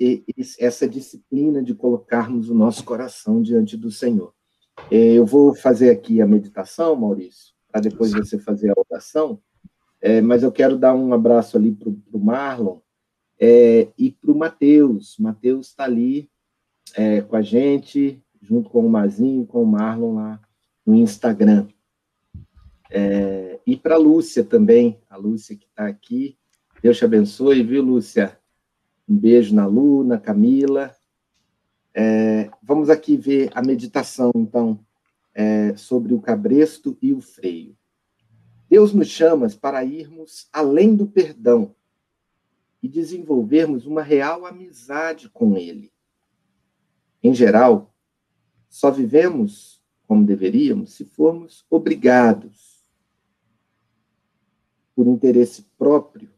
essa 0.60 0.88
disciplina 0.88 1.62
de 1.62 1.74
colocarmos 1.74 2.50
o 2.50 2.56
nosso 2.56 2.84
coração 2.84 3.42
diante 3.42 3.78
do 3.78 3.92
Senhor. 3.92 4.34
É, 4.90 4.98
eu 5.14 5.26
vou 5.26 5.54
fazer 5.54 5.90
aqui 5.90 6.22
a 6.22 6.28
meditação, 6.28 6.96
Maurício, 6.96 7.54
para 7.72 7.82
depois 7.82 8.12
você 8.12 8.40
fazer 8.40 8.72
a 8.72 8.82
oração, 8.90 9.40
é, 10.02 10.22
mas 10.22 10.44
eu 10.44 10.52
quero 10.52 10.78
dar 10.78 10.94
um 10.94 11.14
abraço 11.14 11.56
ali 11.56 11.72
para 11.72 11.90
o 11.90 12.20
Marlon 12.20 12.80
é, 13.46 13.90
e 13.98 14.10
para 14.10 14.32
o 14.32 14.38
Matheus. 14.38 15.18
Matheus 15.20 15.68
está 15.68 15.84
ali 15.84 16.30
é, 16.96 17.20
com 17.20 17.36
a 17.36 17.42
gente, 17.42 18.24
junto 18.42 18.70
com 18.70 18.86
o 18.86 18.90
Mazinho, 18.90 19.46
com 19.46 19.62
o 19.62 19.68
Marlon 19.68 20.16
lá 20.16 20.40
no 20.86 20.96
Instagram. 20.96 21.68
É, 22.90 23.60
e 23.68 23.76
para 23.76 23.96
a 23.96 23.98
Lúcia 23.98 24.46
também, 24.46 24.98
a 25.10 25.18
Lúcia 25.18 25.58
que 25.58 25.66
está 25.66 25.88
aqui. 25.88 26.38
Deus 26.82 26.98
te 26.98 27.04
abençoe, 27.04 27.64
viu, 27.64 27.84
Lúcia? 27.84 28.40
Um 29.10 29.18
beijo 29.18 29.54
na 29.54 29.66
Lu, 29.66 30.06
na 30.06 30.18
Camila. 30.18 30.96
É, 31.94 32.50
vamos 32.62 32.90
aqui 32.90 33.18
ver 33.18 33.52
a 33.54 33.62
meditação, 33.62 34.32
então, 34.38 34.80
é, 35.36 35.76
sobre 35.76 36.14
o 36.14 36.22
cabresto 36.22 36.98
e 37.02 37.12
o 37.12 37.20
freio. 37.20 37.76
Deus 38.70 38.94
nos 38.94 39.10
chama 39.10 39.50
para 39.60 39.84
irmos 39.84 40.48
além 40.54 40.96
do 40.96 41.06
perdão 41.06 41.76
e 42.84 42.90
desenvolvermos 42.90 43.86
uma 43.86 44.04
real 44.04 44.46
amizade 44.46 45.30
com 45.30 45.56
Ele. 45.56 45.90
Em 47.24 47.34
geral, 47.34 47.96
só 48.68 48.92
vivemos 48.92 49.82
como 50.06 50.26
deveríamos 50.26 50.92
se 50.92 51.06
formos 51.06 51.66
obrigados 51.70 52.84
por 54.94 55.08
interesse 55.08 55.64
próprio, 55.78 56.30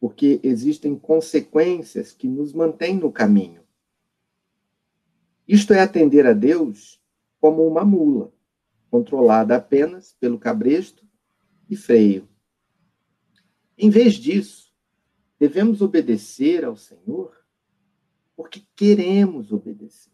porque 0.00 0.40
existem 0.42 0.98
consequências 0.98 2.12
que 2.12 2.26
nos 2.26 2.52
mantêm 2.52 2.96
no 2.96 3.12
caminho. 3.12 3.62
Isto 5.46 5.72
é 5.72 5.80
atender 5.80 6.26
a 6.26 6.32
Deus 6.32 7.00
como 7.40 7.66
uma 7.66 7.84
mula, 7.84 8.32
controlada 8.90 9.54
apenas 9.54 10.12
pelo 10.18 10.38
cabresto 10.38 11.06
e 11.68 11.76
freio. 11.76 12.28
Em 13.78 13.88
vez 13.88 14.14
disso, 14.14 14.69
devemos 15.40 15.80
obedecer 15.80 16.64
ao 16.64 16.76
Senhor 16.76 17.34
porque 18.36 18.62
queremos 18.76 19.50
obedecer 19.50 20.12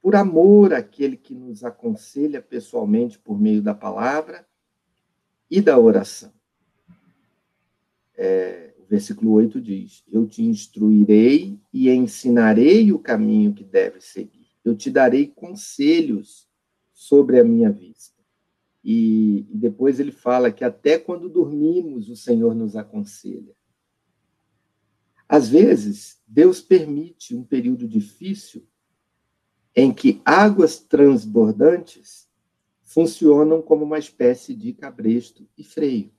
por 0.00 0.14
amor 0.14 0.74
àquele 0.74 1.16
que 1.16 1.34
nos 1.34 1.64
aconselha 1.64 2.40
pessoalmente 2.40 3.18
por 3.18 3.40
meio 3.40 3.62
da 3.62 3.74
palavra 3.74 4.46
e 5.50 5.60
da 5.60 5.78
oração. 5.78 6.32
É, 8.16 8.74
o 8.78 8.84
versículo 8.84 9.32
8 9.32 9.60
diz: 9.60 10.04
Eu 10.12 10.26
te 10.26 10.42
instruirei 10.42 11.58
e 11.72 11.90
ensinarei 11.90 12.92
o 12.92 12.98
caminho 12.98 13.54
que 13.54 13.64
deves 13.64 14.04
seguir. 14.04 14.46
Eu 14.62 14.76
te 14.76 14.90
darei 14.90 15.26
conselhos 15.26 16.46
sobre 16.92 17.40
a 17.40 17.44
minha 17.44 17.72
vista. 17.72 18.22
E, 18.84 19.46
e 19.50 19.56
depois 19.56 19.98
ele 19.98 20.12
fala 20.12 20.52
que 20.52 20.64
até 20.64 20.98
quando 20.98 21.30
dormimos, 21.30 22.10
o 22.10 22.16
Senhor 22.16 22.54
nos 22.54 22.76
aconselha. 22.76 23.54
Às 25.28 25.48
vezes, 25.48 26.20
Deus 26.26 26.60
permite 26.60 27.34
um 27.34 27.44
período 27.44 27.88
difícil 27.88 28.66
em 29.74 29.92
que 29.92 30.20
águas 30.24 30.78
transbordantes 30.78 32.28
funcionam 32.82 33.60
como 33.60 33.84
uma 33.84 33.98
espécie 33.98 34.54
de 34.54 34.72
cabresto 34.72 35.48
e 35.58 35.64
freio, 35.64 36.12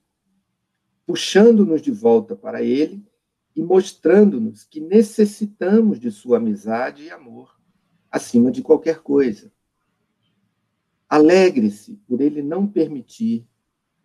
puxando-nos 1.05 1.81
de 1.81 1.91
volta 1.91 2.35
para 2.35 2.61
ele 2.61 3.05
e 3.55 3.61
mostrando-nos 3.61 4.63
que 4.63 4.81
necessitamos 4.81 5.99
de 5.99 6.11
sua 6.11 6.37
amizade 6.37 7.03
e 7.03 7.11
amor 7.11 7.57
acima 8.11 8.51
de 8.51 8.61
qualquer 8.61 8.99
coisa. 8.99 9.51
Alegre-se 11.07 11.95
por 12.07 12.19
ele 12.19 12.41
não 12.41 12.67
permitir 12.67 13.47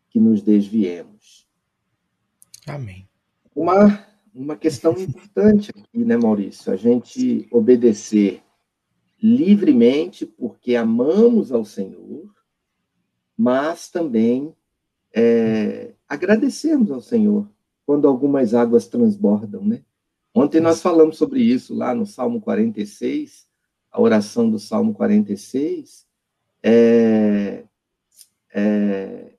que 0.08 0.20
nos 0.20 0.42
desviemos. 0.42 1.48
Amém. 2.66 3.08
Uma, 3.54 4.06
uma 4.34 4.56
questão 4.56 4.92
importante 4.98 5.70
aqui, 5.70 6.04
né, 6.04 6.16
Maurício? 6.16 6.72
A 6.72 6.76
gente 6.76 7.46
obedecer 7.50 8.42
livremente, 9.22 10.24
porque 10.24 10.74
amamos 10.74 11.52
ao 11.52 11.64
Senhor, 11.64 12.30
mas 13.36 13.90
também 13.90 14.54
é, 15.14 15.92
agradecemos 16.08 16.90
ao 16.90 17.00
Senhor 17.00 17.48
quando 17.84 18.06
algumas 18.06 18.54
águas 18.54 18.86
transbordam, 18.86 19.64
né? 19.64 19.82
Ontem 20.32 20.60
nós 20.60 20.80
falamos 20.80 21.16
sobre 21.16 21.42
isso 21.42 21.74
lá 21.74 21.94
no 21.94 22.06
Salmo 22.06 22.40
46, 22.40 23.48
a 23.90 24.00
oração 24.00 24.48
do 24.48 24.58
Salmo 24.60 24.94
46, 24.94 26.06
é, 26.62 27.64
é, 28.54 29.29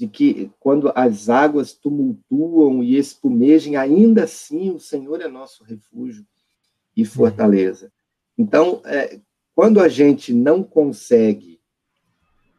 de 0.00 0.08
que 0.08 0.50
quando 0.58 0.90
as 0.94 1.28
águas 1.28 1.74
tumultuam 1.74 2.82
e 2.82 2.96
espumejem, 2.96 3.76
ainda 3.76 4.24
assim 4.24 4.70
o 4.70 4.80
Senhor 4.80 5.20
é 5.20 5.28
nosso 5.28 5.62
refúgio 5.62 6.24
e 6.96 7.04
fortaleza. 7.04 7.92
Então, 8.38 8.80
é, 8.86 9.20
quando 9.54 9.78
a 9.78 9.88
gente 9.88 10.32
não 10.32 10.62
consegue 10.62 11.60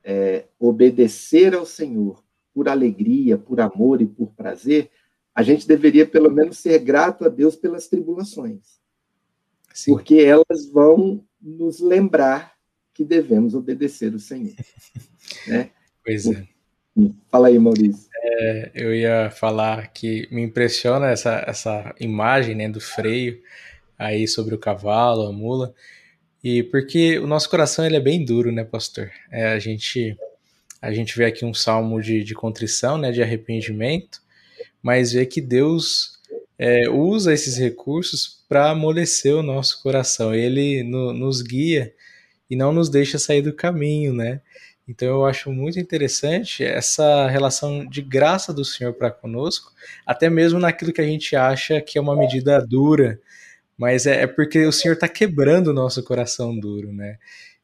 é, 0.04 0.46
obedecer 0.60 1.56
ao 1.56 1.66
Senhor 1.66 2.24
por 2.54 2.70
alegria, 2.70 3.40
por 3.40 3.60
amor 3.60 4.04
e 4.04 4.06
por 4.06 4.34
prazer, 4.34 4.92
a 5.34 5.42
gente 5.42 5.68
deveria 5.68 6.06
pelo 6.06 6.30
menos 6.30 6.60
ser 6.60 6.78
grato 6.78 7.26
a 7.26 7.28
Deus 7.28 7.56
pelas 7.56 7.88
tribulações. 7.88 8.80
Sim. 9.74 9.94
Porque 9.94 10.18
elas 10.18 10.70
vão 10.72 11.26
nos 11.42 11.80
lembrar 11.80 12.54
que 12.94 13.04
devemos 13.04 13.56
obedecer 13.56 14.14
o 14.14 14.20
Senhor. 14.20 14.54
né? 15.48 15.72
Pois 16.06 16.28
é. 16.28 16.52
Fala 17.32 17.48
aí, 17.48 17.58
Maurício. 17.58 18.10
É, 18.24 18.72
eu 18.76 18.94
ia 18.94 19.32
falar 19.32 19.88
que 19.88 20.28
me 20.32 20.42
impressiona 20.42 21.10
essa, 21.10 21.44
essa 21.48 21.96
imagem 22.00 22.56
né, 22.56 22.70
do 22.70 22.82
freio 22.82 23.42
aí 23.98 24.28
sobre 24.28 24.54
o 24.54 24.60
cavalo, 24.60 25.28
a 25.28 25.32
mula, 25.32 25.74
e 26.44 26.64
porque 26.64 27.20
o 27.20 27.28
nosso 27.28 27.50
coração 27.50 27.86
ele 27.86 27.96
é 27.96 28.00
bem 28.00 28.26
duro, 28.26 28.52
né, 28.52 28.64
pastor? 28.64 29.12
É, 29.32 29.48
a 29.48 29.60
gente 29.60 30.18
a 30.82 30.92
gente 30.92 31.16
vê 31.16 31.26
aqui 31.26 31.46
um 31.46 31.54
salmo 31.54 32.02
de, 32.02 32.24
de 32.24 32.34
contrição, 32.34 32.98
né, 32.98 33.12
de 33.12 33.22
arrependimento, 33.22 34.20
mas 34.82 35.14
vê 35.14 35.28
que 35.28 35.40
Deus 35.40 36.20
é, 36.58 36.90
usa 36.90 37.34
esses 37.34 37.58
recursos 37.58 38.44
para 38.50 38.72
amolecer 38.72 39.36
o 39.36 39.44
nosso 39.44 39.82
coração. 39.84 40.34
Ele 40.34 40.84
no, 40.84 41.14
nos 41.14 41.44
guia 41.44 41.94
e 42.50 42.56
não 42.56 42.74
nos 42.74 42.90
deixa 42.90 43.20
sair 43.20 43.44
do 43.44 43.54
caminho, 43.54 44.12
né? 44.12 44.42
Então 44.92 45.08
eu 45.08 45.26
acho 45.26 45.50
muito 45.54 45.80
interessante 45.80 46.66
essa 46.66 47.28
relação 47.30 47.86
de 47.88 48.02
graça 48.02 48.54
do 48.54 48.66
Senhor 48.66 48.94
para 48.94 49.10
conosco, 49.10 49.72
até 50.06 50.30
mesmo 50.30 50.60
naquilo 50.60 50.92
que 50.92 51.00
a 51.00 51.06
gente 51.06 51.34
acha 51.34 51.80
que 51.80 51.98
é 51.98 52.02
uma 52.02 52.16
medida 52.16 52.60
dura, 52.60 53.18
mas 53.78 54.06
é, 54.06 54.24
é 54.24 54.28
porque 54.28 54.66
o 54.66 54.72
Senhor 54.72 54.96
está 54.96 55.08
quebrando 55.08 55.68
o 55.68 55.74
nosso 55.74 56.04
coração 56.04 56.60
duro, 56.60 56.92
né? 56.92 57.18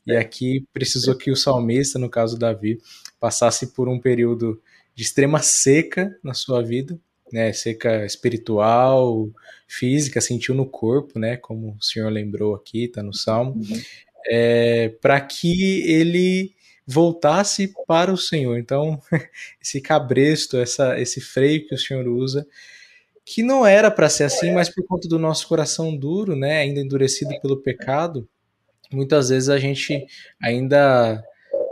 E 0.05 0.13
é. 0.13 0.17
aqui 0.17 0.65
precisou 0.71 1.15
que 1.15 1.29
o 1.29 1.35
salmista, 1.35 1.99
no 1.99 2.09
caso 2.09 2.39
Davi, 2.39 2.79
passasse 3.19 3.73
por 3.73 3.89
um 3.89 3.99
período 3.99 4.61
de 4.95 5.03
extrema 5.03 5.39
seca 5.39 6.17
na 6.23 6.33
sua 6.33 6.63
vida, 6.63 6.97
né? 7.31 7.51
Seca 7.51 8.05
espiritual, 8.05 9.29
física, 9.67 10.21
sentiu 10.21 10.55
no 10.55 10.65
corpo, 10.65 11.19
né? 11.19 11.35
Como 11.35 11.75
o 11.77 11.83
Senhor 11.83 12.09
lembrou 12.09 12.55
aqui, 12.55 12.85
está 12.85 13.03
no 13.03 13.13
Salmo, 13.13 13.55
uhum. 13.55 13.81
é, 14.29 14.89
para 15.01 15.19
que 15.19 15.81
ele 15.91 16.55
voltasse 16.87 17.73
para 17.85 18.11
o 18.13 18.17
Senhor. 18.17 18.57
Então, 18.57 19.01
esse 19.61 19.81
cabresto, 19.81 20.57
essa, 20.57 20.99
esse 20.99 21.19
freio 21.19 21.67
que 21.67 21.75
o 21.75 21.77
Senhor 21.77 22.07
usa, 22.07 22.47
que 23.25 23.43
não 23.43 23.65
era 23.65 23.91
para 23.91 24.09
ser 24.09 24.23
assim, 24.23 24.53
mas 24.53 24.69
por 24.69 24.85
conta 24.85 25.07
do 25.09 25.19
nosso 25.19 25.47
coração 25.49 25.95
duro, 25.95 26.33
né, 26.33 26.59
ainda 26.59 26.79
endurecido 26.79 27.37
pelo 27.41 27.61
pecado, 27.61 28.27
muitas 28.91 29.27
vezes 29.27 29.49
a 29.49 29.59
gente 29.59 30.05
ainda 30.41 31.21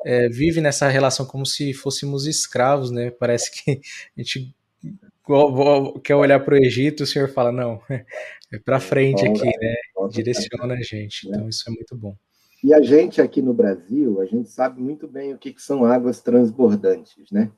é, 0.06 0.28
vive 0.28 0.60
nessa 0.60 0.90
relação 0.90 1.26
como 1.26 1.46
se 1.46 1.74
fôssemos 1.74 2.28
escravos, 2.28 2.92
né? 2.92 3.10
Parece 3.10 3.52
que 3.52 3.82
a 4.18 4.22
gente 4.22 4.54
quer 6.04 6.16
olhar 6.16 6.40
para 6.42 6.54
o 6.54 6.58
Egito, 6.58 7.04
o 7.04 7.08
Senhor 7.08 7.30
fala 7.30 7.52
não, 7.52 7.82
é 8.54 8.60
para 8.64 8.80
frente 8.80 9.26
aqui, 9.26 9.46
né? 9.46 9.76
Direciona 10.12 10.76
a 10.76 10.82
gente. 10.82 11.28
Então 11.28 11.48
isso 11.50 11.64
é 11.68 11.72
muito 11.72 11.96
bom. 11.96 12.16
E 12.64 12.74
a 12.74 12.82
gente 12.82 13.22
aqui 13.22 13.42
no 13.42 13.54
Brasil, 13.54 14.22
a 14.22 14.26
gente 14.26 14.50
sabe 14.50 14.82
muito 14.82 15.08
bem 15.08 15.34
o 15.34 15.38
que, 15.38 15.54
que 15.54 15.62
são 15.62 15.86
águas 15.86 16.22
transbordantes, 16.22 17.30
né? 17.32 17.52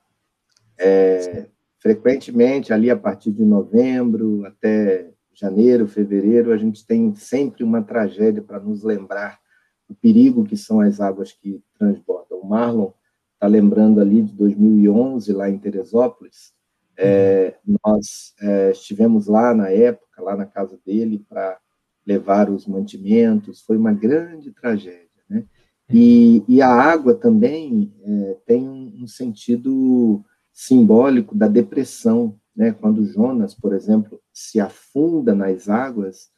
É, 0.78 1.48
frequentemente, 1.80 2.74
ali 2.74 2.90
a 2.90 2.98
partir 2.98 3.32
de 3.32 3.44
novembro 3.44 4.46
até 4.46 5.10
janeiro, 5.34 5.88
fevereiro, 5.88 6.52
a 6.52 6.58
gente 6.58 6.86
tem 6.86 7.14
sempre 7.16 7.64
uma 7.64 7.82
tragédia 7.82 8.42
para 8.42 8.60
nos 8.60 8.84
lembrar 8.84 9.40
o 9.88 9.96
perigo 9.96 10.44
que 10.44 10.58
são 10.58 10.82
as 10.82 11.00
águas 11.00 11.32
que 11.32 11.64
transbordam. 11.78 12.40
O 12.40 12.46
Marlon 12.46 12.92
está 13.34 13.48
lembrando 13.48 14.02
ali 14.02 14.22
de 14.22 14.34
2011, 14.34 15.32
lá 15.32 15.50
em 15.50 15.58
Teresópolis. 15.60 16.54
É, 16.98 17.56
nós 17.86 18.34
é, 18.42 18.72
estivemos 18.72 19.28
lá 19.28 19.54
na 19.54 19.70
época, 19.70 20.22
lá 20.22 20.36
na 20.36 20.46
casa 20.46 20.80
dele, 20.84 21.24
para 21.30 21.60
levar 22.08 22.50
os 22.50 22.66
mantimentos. 22.66 23.62
Foi 23.62 23.78
uma 23.78 23.94
grande 23.94 24.52
tragédia. 24.52 25.08
Né? 25.30 25.44
E, 25.90 26.44
e 26.48 26.62
a 26.62 26.70
água 26.70 27.14
também 27.14 27.94
é, 28.02 28.38
tem 28.46 28.68
um, 28.68 29.06
sentido 29.06 30.24
simbólico 30.54 31.36
da 31.36 31.48
depressão, 31.48 32.40
né? 32.56 32.72
Quando 32.72 33.06
Jonas, 33.06 33.54
por 33.54 33.74
exemplo, 33.74 34.20
se 34.34 34.60
afunda 34.60 35.36
nas 35.36 35.70
águas, 35.70 36.30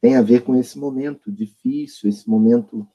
tem 0.00 0.16
a 0.16 0.22
ver 0.22 0.42
com 0.42 0.56
esse 0.56 0.78
momento 0.78 1.30
difícil, 1.30 2.08
esse 2.08 2.28
momento 2.28 2.86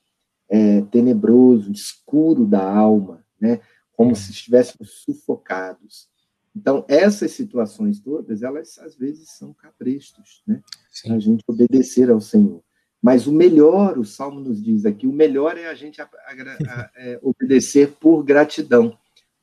é, 0.50 0.82
tenebroso, 0.82 1.72
escuro 1.72 2.46
da 2.46 2.62
alma, 2.62 3.26
né? 3.39 3.62
Como 3.93 4.15
se 4.15 4.32
estivéssemos 4.32 5.04
sufocados. 5.04 6.10
Então, 6.56 6.86
essas 6.88 7.32
situações 7.32 8.00
todas, 8.00 8.43
elas 8.43 8.78
às 8.78 8.96
vezes 8.96 9.30
são 9.32 9.54
caprestos, 9.54 10.43
né? 10.46 10.62
A 11.08 11.20
gente 11.20 11.44
obedecer 11.48 12.10
ao 12.10 12.22
Senhor. 12.22 12.64
Mas 13.02 13.28
o 13.28 13.34
melhor, 13.34 13.98
o 13.98 14.06
Salmo 14.06 14.40
nos 14.40 14.64
diz 14.64 14.86
aqui, 14.86 15.06
o 15.06 15.12
melhor 15.12 15.58
é 15.58 15.68
a 15.68 15.74
gente 15.74 16.02
a, 16.02 16.06
a, 16.06 16.32
a, 16.32 16.92
é, 16.96 17.20
obedecer 17.22 17.92
por 18.00 18.24
gratidão, 18.24 18.98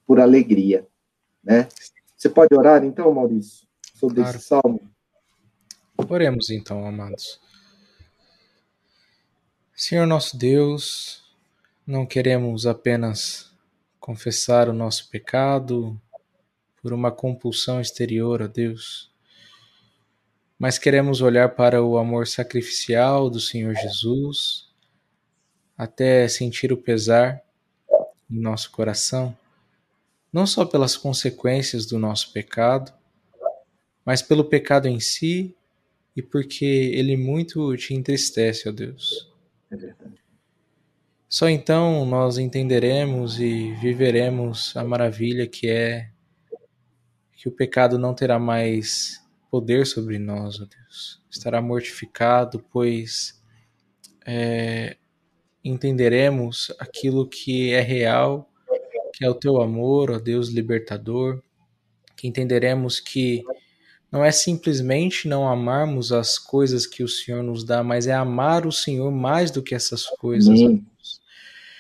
por 0.07 0.19
alegria. 0.19 0.87
Né? 1.45 1.69
Você 2.17 2.29
pode 2.29 2.55
orar, 2.55 2.85
então, 2.85 3.13
Maurício, 3.13 3.67
sobre 3.95 4.23
claro. 4.23 4.37
esse 4.37 4.47
Salmo? 4.47 4.81
Oremos, 6.09 6.49
então, 6.51 6.87
amados. 6.87 7.39
Senhor 9.75 10.07
nosso 10.07 10.37
Deus, 10.37 11.25
não 11.87 12.07
queremos 12.07 12.67
apenas 12.67 13.51
confessar 13.99 14.69
o 14.69 14.73
nosso 14.73 15.11
pecado 15.11 16.01
por 16.83 16.93
uma 16.93 17.13
compulsão 17.13 17.81
exterior 17.81 18.43
a 18.43 18.47
Deus, 18.47 19.10
mas 20.61 20.77
queremos 20.77 21.23
olhar 21.23 21.49
para 21.55 21.83
o 21.83 21.97
amor 21.97 22.27
sacrificial 22.27 23.31
do 23.31 23.41
Senhor 23.41 23.75
Jesus, 23.75 24.69
até 25.75 26.29
sentir 26.29 26.71
o 26.71 26.77
pesar 26.77 27.43
em 28.31 28.39
nosso 28.39 28.71
coração, 28.71 29.35
não 30.31 30.47
só 30.47 30.67
pelas 30.67 30.99
consequências 30.99 31.87
do 31.87 31.99
nosso 31.99 32.31
pecado, 32.31 32.93
mas 34.05 34.21
pelo 34.21 34.45
pecado 34.45 34.87
em 34.87 35.01
si 35.01 35.57
e 36.15 36.21
porque 36.21 36.67
ele 36.67 37.17
muito 37.17 37.75
te 37.79 37.95
entristece, 37.95 38.69
ó 38.69 38.73
Deus. 38.73 39.33
É 39.71 39.77
verdade. 39.77 40.21
Só 41.27 41.49
então 41.49 42.05
nós 42.05 42.37
entenderemos 42.37 43.41
e 43.41 43.73
viveremos 43.77 44.77
a 44.77 44.85
maravilha 44.85 45.47
que 45.47 45.71
é 45.71 46.11
que 47.35 47.49
o 47.49 47.53
pecado 47.53 47.99
não 47.99 48.13
terá 48.13 48.39
mais 48.39 49.21
poder 49.51 49.87
sobre 49.87 50.19
nós, 50.19 50.61
ó 50.61 50.65
Deus. 50.65 51.21
Estará 51.31 51.61
mortificado, 51.61 52.65
pois 52.71 53.41
é, 54.27 54.97
entenderemos 55.65 56.73
aquilo 56.79 57.29
que 57.29 57.73
é 57.73 57.81
real, 57.81 58.51
que 59.15 59.25
é 59.25 59.29
o 59.29 59.35
teu 59.35 59.61
amor, 59.61 60.11
ó 60.11 60.19
Deus 60.19 60.49
libertador, 60.49 61.43
que 62.17 62.29
entenderemos 62.29 63.01
que 63.01 63.43
não 64.11 64.25
é 64.25 64.33
simplesmente 64.33 65.29
não 65.29 65.49
amarmos 65.49 66.13
as 66.13 66.39
coisas 66.39 66.87
que 66.87 67.03
o 67.03 67.09
Senhor 67.09 67.43
nos 67.43 67.65
dá, 67.65 67.83
mas 67.83 68.07
é 68.07 68.13
amar 68.13 68.67
o 68.67 68.73
Senhor 68.73 69.11
mais 69.11 69.51
do 69.51 69.63
que 69.63 69.75
essas 69.75 70.07
coisas. 70.07 70.61
Amém. 70.61 70.87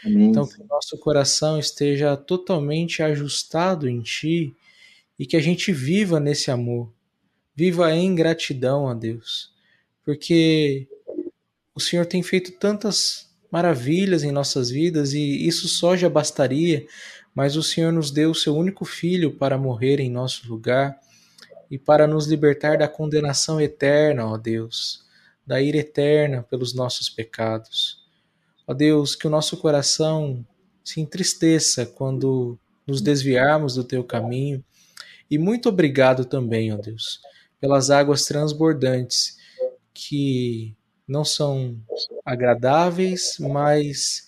Amém. 0.05 0.29
Então, 0.29 0.47
que 0.47 0.63
o 0.63 0.67
nosso 0.67 0.97
coração 0.99 1.59
esteja 1.59 2.17
totalmente 2.17 3.03
ajustado 3.03 3.89
em 3.89 4.01
Ti 4.01 4.55
e 5.19 5.27
que 5.27 5.37
a 5.37 5.41
gente 5.41 5.73
viva 5.73 6.19
nesse 6.19 6.51
amor, 6.51 6.91
Viva 7.61 7.95
em 7.95 8.15
gratidão 8.15 8.89
a 8.89 8.95
Deus, 8.95 9.53
porque 10.03 10.89
o 11.75 11.79
Senhor 11.79 12.07
tem 12.07 12.23
feito 12.23 12.53
tantas 12.53 13.29
maravilhas 13.53 14.23
em 14.23 14.33
nossas 14.33 14.71
vidas 14.71 15.13
e 15.13 15.47
isso 15.47 15.69
só 15.69 15.95
já 15.95 16.09
bastaria, 16.09 16.87
mas 17.35 17.57
o 17.57 17.63
Senhor 17.63 17.93
nos 17.93 18.11
deu 18.11 18.31
o 18.31 18.35
seu 18.35 18.57
único 18.57 18.87
filho 18.87 19.37
para 19.37 19.59
morrer 19.59 20.01
em 20.01 20.11
nosso 20.11 20.49
lugar 20.49 20.99
e 21.71 21.79
para 21.79 22.07
nos 22.07 22.27
libertar 22.27 22.79
da 22.79 22.89
condenação 22.89 23.61
eterna, 23.61 24.27
ó 24.27 24.39
Deus, 24.39 25.05
da 25.47 25.61
ira 25.61 25.77
eterna 25.77 26.43
pelos 26.43 26.73
nossos 26.73 27.11
pecados. 27.11 28.03
Ó 28.67 28.73
Deus, 28.73 29.15
que 29.15 29.27
o 29.27 29.31
nosso 29.31 29.59
coração 29.59 30.43
se 30.83 30.99
entristeça 30.99 31.85
quando 31.85 32.59
nos 32.87 33.03
desviarmos 33.03 33.75
do 33.75 33.85
teu 33.85 34.03
caminho. 34.03 34.65
E 35.31 35.37
muito 35.37 35.69
obrigado 35.69 36.25
também, 36.25 36.73
ó 36.73 36.79
Deus, 36.79 37.21
pelas 37.61 37.91
águas 37.91 38.25
transbordantes, 38.25 39.37
que 39.93 40.75
não 41.07 41.25
são 41.25 41.77
agradáveis, 42.25 43.37
mas 43.39 44.27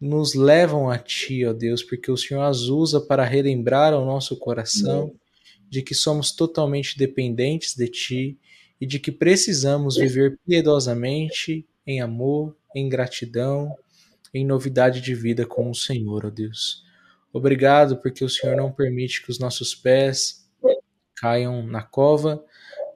nos 0.00 0.34
levam 0.34 0.90
a 0.90 0.98
Ti, 0.98 1.44
ó 1.44 1.52
Deus, 1.52 1.82
porque 1.82 2.10
o 2.10 2.16
Senhor 2.16 2.42
as 2.42 2.62
usa 2.62 3.00
para 3.00 3.24
relembrar 3.24 3.92
ao 3.92 4.04
nosso 4.04 4.36
coração 4.36 5.14
de 5.70 5.80
que 5.80 5.94
somos 5.94 6.32
totalmente 6.32 6.98
dependentes 6.98 7.76
de 7.76 7.86
Ti 7.86 8.38
e 8.80 8.86
de 8.86 8.98
que 8.98 9.12
precisamos 9.12 9.96
viver 9.96 10.38
piedosamente 10.44 11.64
em 11.86 12.00
amor, 12.00 12.56
em 12.74 12.88
gratidão, 12.88 13.76
em 14.34 14.44
novidade 14.44 15.00
de 15.00 15.14
vida 15.14 15.46
com 15.46 15.70
o 15.70 15.74
Senhor, 15.74 16.26
ó 16.26 16.30
Deus. 16.30 16.82
Obrigado 17.32 17.96
porque 17.98 18.24
o 18.24 18.28
Senhor 18.28 18.56
não 18.56 18.72
permite 18.72 19.22
que 19.22 19.30
os 19.30 19.38
nossos 19.38 19.74
pés 19.74 20.41
caiam 21.22 21.64
na 21.64 21.82
cova, 21.82 22.44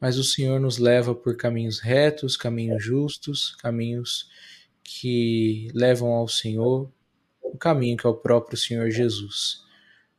mas 0.01 0.19
o 0.19 0.25
Senhor 0.25 0.59
nos 0.59 0.79
leva 0.79 1.15
por 1.15 1.37
caminhos 1.37 1.79
retos, 1.79 2.37
caminhos 2.37 2.83
justos, 2.83 3.55
caminhos 3.55 4.29
que 4.83 5.69
levam 5.73 6.09
ao 6.09 6.27
Senhor, 6.27 6.91
o 7.41 7.57
caminho 7.57 7.97
que 7.97 8.05
é 8.05 8.11
o 8.11 8.17
próprio 8.17 8.59
Senhor 8.59 8.91
Jesus. 8.91 9.65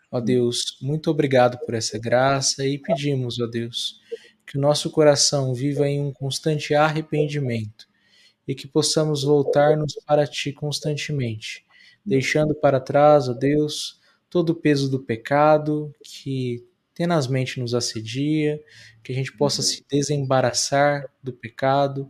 Ó 0.09 0.21
Deus, 0.21 0.77
muito 0.81 1.11
obrigado 1.11 1.59
por 1.65 1.75
essa 1.75 1.99
graça 1.99 2.65
e 2.65 2.77
pedimos, 2.77 3.41
ó 3.41 3.45
Deus, 3.45 3.99
que 4.45 4.57
o 4.57 4.61
nosso 4.61 4.89
coração 4.89 5.53
viva 5.53 5.85
em 5.85 5.99
um 5.99 6.13
constante 6.13 6.73
arrependimento 6.73 7.89
e 8.47 8.55
que 8.55 8.69
possamos 8.69 9.23
voltar-nos 9.23 9.95
para 10.05 10.25
Ti 10.25 10.53
constantemente, 10.53 11.65
deixando 12.05 12.55
para 12.55 12.79
trás, 12.79 13.27
ó 13.27 13.33
Deus, 13.33 13.99
todo 14.29 14.51
o 14.51 14.55
peso 14.55 14.89
do 14.89 14.97
pecado 14.97 15.93
que 16.01 16.65
tenazmente 16.97 17.59
nos 17.59 17.75
assedia, 17.75 18.59
que 19.03 19.11
a 19.11 19.15
gente 19.15 19.31
possa 19.37 19.61
se 19.61 19.85
desembaraçar 19.87 21.07
do 21.21 21.31
pecado 21.31 22.09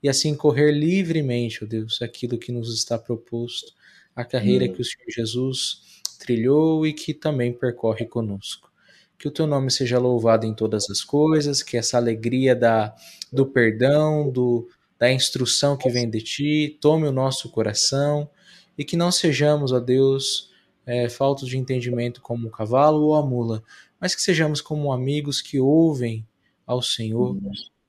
e 0.00 0.08
assim 0.08 0.32
correr 0.32 0.70
livremente, 0.70 1.64
ó 1.64 1.66
oh 1.66 1.68
Deus, 1.68 2.00
aquilo 2.00 2.38
que 2.38 2.52
nos 2.52 2.72
está 2.72 2.96
proposto, 2.96 3.72
a 4.14 4.24
carreira 4.24 4.66
uhum. 4.66 4.72
que 4.72 4.80
o 4.80 4.84
Senhor 4.84 5.10
Jesus 5.10 6.00
trilhou 6.20 6.86
e 6.86 6.92
que 6.92 7.12
também 7.12 7.52
percorre 7.52 8.06
conosco. 8.06 8.70
Que 9.18 9.26
o 9.26 9.30
teu 9.32 9.44
nome 9.44 9.72
seja 9.72 9.98
louvado 9.98 10.46
em 10.46 10.54
todas 10.54 10.88
as 10.88 11.02
coisas, 11.02 11.60
que 11.60 11.76
essa 11.76 11.96
alegria 11.96 12.54
da, 12.54 12.94
do 13.32 13.44
perdão, 13.44 14.30
do, 14.30 14.68
da 14.96 15.10
instrução 15.10 15.76
que 15.76 15.90
vem 15.90 16.08
de 16.08 16.22
ti, 16.22 16.78
tome 16.80 17.08
o 17.08 17.12
nosso 17.12 17.50
coração 17.50 18.30
e 18.76 18.84
que 18.84 18.96
não 18.96 19.10
sejamos, 19.10 19.72
ó 19.72 19.80
Deus, 19.80 20.48
é, 20.86 21.08
faltos 21.08 21.48
de 21.48 21.58
entendimento 21.58 22.22
como 22.22 22.46
o 22.46 22.50
cavalo 22.52 23.02
ou 23.02 23.16
a 23.16 23.26
mula, 23.26 23.64
mas 24.00 24.14
que 24.14 24.22
sejamos 24.22 24.60
como 24.60 24.92
amigos 24.92 25.40
que 25.40 25.58
ouvem 25.58 26.26
ao 26.66 26.82
Senhor 26.82 27.36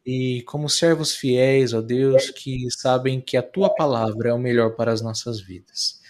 e 0.05 0.41
como 0.43 0.69
servos 0.69 1.15
fiéis, 1.15 1.73
ó 1.73 1.81
Deus, 1.81 2.29
que 2.31 2.69
sabem 2.71 3.21
que 3.21 3.37
a 3.37 3.43
tua 3.43 3.69
palavra 3.69 4.29
é 4.29 4.33
o 4.33 4.39
melhor 4.39 4.75
para 4.75 4.91
as 4.91 5.01
nossas 5.01 5.39
vidas. 5.39 6.01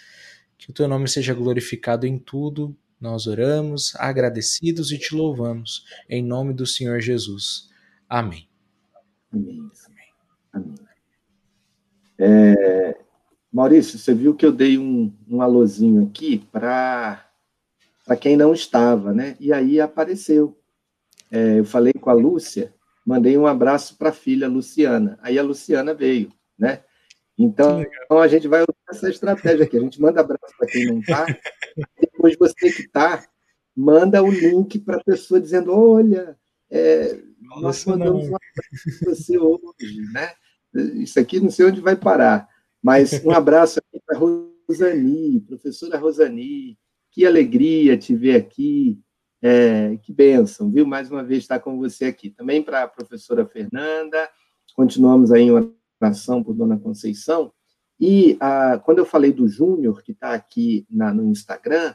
Que 0.57 0.69
o 0.69 0.73
teu 0.73 0.88
nome 0.88 1.07
seja 1.07 1.33
glorificado 1.33 2.05
em 2.05 2.17
tudo. 2.17 2.75
Nós 2.99 3.27
oramos, 3.27 3.95
agradecidos 3.95 4.91
e 4.91 4.97
te 4.97 5.15
louvamos, 5.15 5.85
em 6.09 6.23
nome 6.23 6.53
do 6.53 6.65
Senhor 6.65 6.99
Jesus. 6.99 7.69
Amém. 8.07 8.47
Amém. 9.33 9.69
Amém. 10.51 10.75
É, 12.17 12.97
Maurício, 13.51 13.97
você 13.97 14.13
viu 14.13 14.35
que 14.35 14.45
eu 14.45 14.51
dei 14.51 14.77
um, 14.77 15.13
um 15.29 15.41
alôzinho 15.41 16.05
aqui 16.05 16.39
para 16.51 17.29
para 18.10 18.17
quem 18.17 18.36
não 18.36 18.56
estava, 18.56 19.13
né? 19.13 19.38
E 19.39 19.54
aí 19.54 19.80
apareceu. 19.80 20.58
É, 21.30 21.60
eu 21.60 21.63
falei 21.63 21.93
com 21.93 22.10
a 22.10 22.13
Lúcia, 22.13 22.74
mandei 23.06 23.38
um 23.38 23.45
abraço 23.45 23.95
para 24.00 24.10
a 24.10 24.12
filha 24.12 24.48
Luciana. 24.48 25.19
Aí 25.22 25.38
a 25.38 25.43
Luciana 25.43 25.93
veio, 25.93 26.34
né? 26.58 26.84
Então, 27.38 27.84
então 27.84 28.17
a 28.17 28.28
gente 28.28 28.48
vai 28.48 28.62
usar 28.62 28.74
essa 28.89 29.12
estratégia 29.12 29.63
aqui. 29.63 29.78
A 29.78 29.82
gente 29.82 30.02
manda 30.02 30.22
abraço 30.22 30.56
para 30.58 30.67
quem 30.67 30.88
não 30.88 31.02
está. 31.02 31.24
Depois 32.02 32.36
você 32.36 32.72
que 32.72 32.82
está, 32.82 33.24
manda 33.76 34.24
o 34.24 34.32
link 34.32 34.80
para 34.80 34.98
a 34.98 35.04
pessoa 35.04 35.39
dizendo: 35.39 35.72
olha, 35.72 36.36
é, 36.67 37.15
nós 37.62 37.86
mandamos 37.86 38.24
um 38.24 38.36
abraço 38.36 39.00
para 39.06 39.13
você 39.13 39.38
hoje, 39.38 40.02
né? 40.12 40.32
Isso 40.95 41.19
aqui 41.19 41.39
não 41.39 41.52
sei 41.52 41.67
onde 41.67 41.80
vai 41.80 41.95
parar. 41.95 42.50
Mas 42.82 43.24
um 43.24 43.30
abraço 43.30 43.78
aqui 43.78 44.02
para 44.04 44.17
Rosani, 44.17 45.41
professora 45.41 46.00
Rosani, 46.00 46.76
que 47.12 47.26
alegria 47.26 47.98
te 47.98 48.15
ver 48.15 48.36
aqui. 48.36 49.00
É, 49.41 49.98
que 49.98 50.12
bênção, 50.12 50.69
viu? 50.69 50.86
Mais 50.86 51.10
uma 51.10 51.24
vez 51.24 51.43
estar 51.43 51.60
com 51.60 51.78
você 51.78 52.06
aqui. 52.06 52.30
Também 52.30 52.62
para 52.62 52.84
a 52.84 52.88
professora 52.88 53.45
Fernanda. 53.45 54.30
Continuamos 54.76 55.32
aí 55.32 55.43
em 55.43 55.52
oração 56.02 56.43
por 56.43 56.54
Dona 56.54 56.78
Conceição. 56.78 57.52
E 58.00 58.38
quando 58.86 59.00
eu 59.00 59.06
falei 59.06 59.34
do 59.34 59.48
Júnior, 59.48 60.02
que 60.02 60.13
está 60.13 60.34
aqui 60.34 60.86
na, 60.89 61.13
no 61.13 61.26
Instagram, 61.30 61.93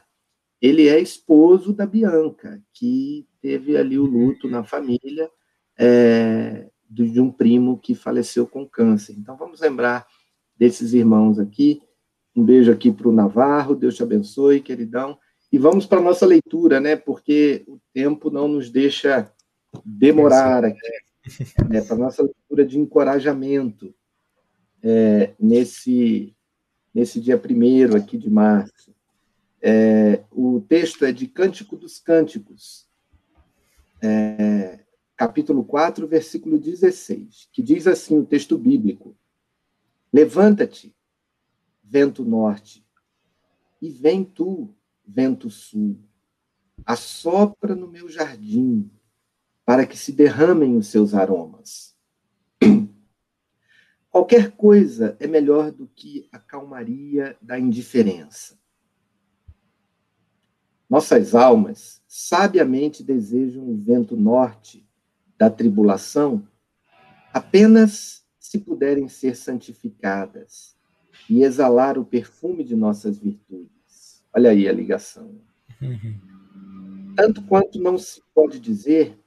ele 0.61 0.87
é 0.87 0.99
esposo 0.99 1.73
da 1.73 1.85
Bianca, 1.85 2.61
que 2.73 3.27
teve 3.41 3.75
ali 3.75 3.97
o 3.97 4.05
luto 4.05 4.47
na 4.47 4.63
família 4.63 5.29
é, 5.77 6.69
de 6.89 7.19
um 7.19 7.31
primo 7.31 7.77
que 7.79 7.95
faleceu 7.95 8.47
com 8.47 8.67
câncer. 8.67 9.15
Então, 9.17 9.35
vamos 9.35 9.61
lembrar 9.61 10.05
desses 10.55 10.93
irmãos 10.93 11.39
aqui. 11.39 11.81
Um 12.35 12.43
beijo 12.43 12.71
aqui 12.71 12.91
para 12.91 13.07
o 13.07 13.13
Navarro, 13.13 13.75
Deus 13.75 13.95
te 13.95 14.03
abençoe, 14.03 14.61
queridão. 14.61 15.17
E 15.51 15.57
vamos 15.57 15.85
para 15.85 15.99
a 15.99 16.03
nossa 16.03 16.25
leitura, 16.25 16.79
né? 16.79 16.95
Porque 16.95 17.63
o 17.67 17.79
tempo 17.93 18.29
não 18.29 18.47
nos 18.47 18.69
deixa 18.69 19.31
demorar 19.85 20.65
aqui. 20.65 20.79
Né, 21.67 21.81
para 21.81 21.95
a 21.95 21.99
nossa 21.99 22.21
leitura 22.21 22.63
de 22.63 22.77
encorajamento 22.77 23.95
é, 24.83 25.33
nesse, 25.39 26.35
nesse 26.93 27.19
dia 27.19 27.37
primeiro 27.37 27.97
aqui 27.97 28.17
de 28.17 28.29
março. 28.29 28.93
É, 29.59 30.23
o 30.31 30.61
texto 30.61 31.03
é 31.03 31.11
de 31.11 31.27
Cântico 31.27 31.75
dos 31.75 31.97
Cânticos, 31.97 32.87
é, 33.99 34.81
capítulo 35.17 35.63
4, 35.63 36.07
versículo 36.07 36.59
16, 36.59 37.49
que 37.51 37.63
diz 37.63 37.87
assim 37.87 38.19
o 38.19 38.25
texto 38.25 38.55
bíblico: 38.55 39.15
Levanta-te, 40.13 40.94
vento 41.87 42.25
norte, 42.25 42.85
e 43.81 43.89
vem 43.89 44.23
tu, 44.23 44.73
vento 45.05 45.49
sul, 45.49 45.99
assopra 46.85 47.75
no 47.75 47.87
meu 47.87 48.09
jardim, 48.09 48.89
para 49.63 49.85
que 49.85 49.97
se 49.97 50.11
derramem 50.11 50.75
os 50.75 50.87
seus 50.87 51.13
aromas. 51.13 51.95
Qualquer 54.09 54.51
coisa 54.51 55.15
é 55.19 55.27
melhor 55.27 55.71
do 55.71 55.87
que 55.87 56.27
a 56.31 56.39
calmaria 56.39 57.37
da 57.41 57.59
indiferença. 57.59 58.57
Nossas 60.89 61.33
almas 61.33 62.01
sabiamente 62.07 63.03
desejam 63.03 63.67
o 63.67 63.75
vento 63.75 64.15
norte 64.15 64.87
da 65.37 65.49
tribulação 65.49 66.47
apenas 67.33 68.25
se 68.39 68.59
puderem 68.59 69.09
ser 69.09 69.35
santificadas 69.35 70.74
e 71.29 71.43
exalar 71.43 71.97
o 71.97 72.05
perfume 72.05 72.63
de 72.63 72.75
nossas 72.75 73.17
virtudes. 73.17 74.23
Olha 74.33 74.51
aí 74.51 74.67
a 74.67 74.73
ligação. 74.73 75.39
Tanto 77.15 77.41
quanto 77.43 77.79
não 77.79 77.97
se 77.97 78.21
pode 78.33 78.59
dizer, 78.59 79.17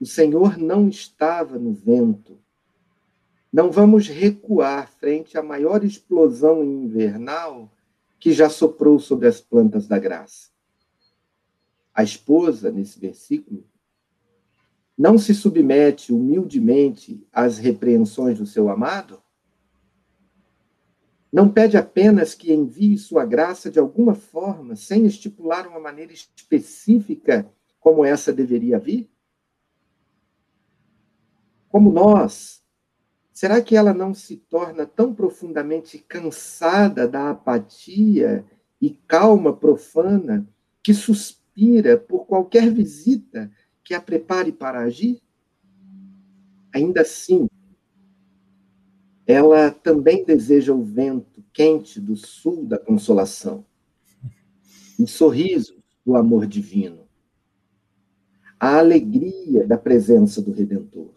o 0.00 0.04
Senhor 0.04 0.58
não 0.58 0.88
estava 0.88 1.58
no 1.58 1.72
vento. 1.72 2.38
Não 3.52 3.70
vamos 3.70 4.08
recuar 4.08 4.90
frente 4.90 5.38
à 5.38 5.42
maior 5.42 5.84
explosão 5.84 6.62
invernal 6.64 7.70
que 8.18 8.32
já 8.32 8.50
soprou 8.50 8.98
sobre 8.98 9.28
as 9.28 9.40
plantas 9.40 9.86
da 9.86 9.98
graça. 9.98 10.50
A 11.94 12.02
esposa, 12.02 12.70
nesse 12.70 12.98
versículo, 12.98 13.64
não 14.98 15.18
se 15.18 15.34
submete 15.34 16.12
humildemente 16.12 17.26
às 17.32 17.58
repreensões 17.58 18.38
do 18.38 18.46
seu 18.46 18.68
amado? 18.68 19.22
Não 21.32 21.48
pede 21.48 21.76
apenas 21.76 22.34
que 22.34 22.52
envie 22.52 22.96
sua 22.96 23.24
graça 23.24 23.70
de 23.70 23.78
alguma 23.78 24.14
forma, 24.14 24.76
sem 24.76 25.04
estipular 25.06 25.66
uma 25.66 25.80
maneira 25.80 26.12
específica 26.12 27.50
como 27.80 28.04
essa 28.04 28.32
deveria 28.32 28.78
vir? 28.78 29.10
Como 31.68 31.92
nós, 31.92 32.62
será 33.32 33.60
que 33.60 33.76
ela 33.76 33.92
não 33.92 34.14
se 34.14 34.36
torna 34.36 34.86
tão 34.86 35.12
profundamente 35.14 35.98
cansada 35.98 37.06
da 37.06 37.30
apatia 37.30 38.44
e 38.80 38.90
calma 38.90 39.54
profana 39.54 40.48
que 40.82 40.94
suspira 40.94 41.98
por 41.98 42.26
qualquer 42.26 42.72
visita 42.72 43.50
que 43.84 43.94
a 43.94 44.00
prepare 44.00 44.52
para 44.52 44.80
agir? 44.80 45.20
Ainda 46.72 47.02
assim, 47.02 47.46
ela 49.26 49.70
também 49.70 50.24
deseja 50.24 50.72
o 50.72 50.82
vento 50.82 51.44
quente 51.52 52.00
do 52.00 52.16
sul 52.16 52.64
da 52.64 52.78
consolação, 52.78 53.64
o 54.98 55.06
sorriso 55.06 55.82
do 56.04 56.16
amor 56.16 56.46
divino, 56.46 57.08
a 58.58 58.78
alegria 58.78 59.66
da 59.66 59.76
presença 59.76 60.40
do 60.40 60.52
Redentor. 60.52 61.14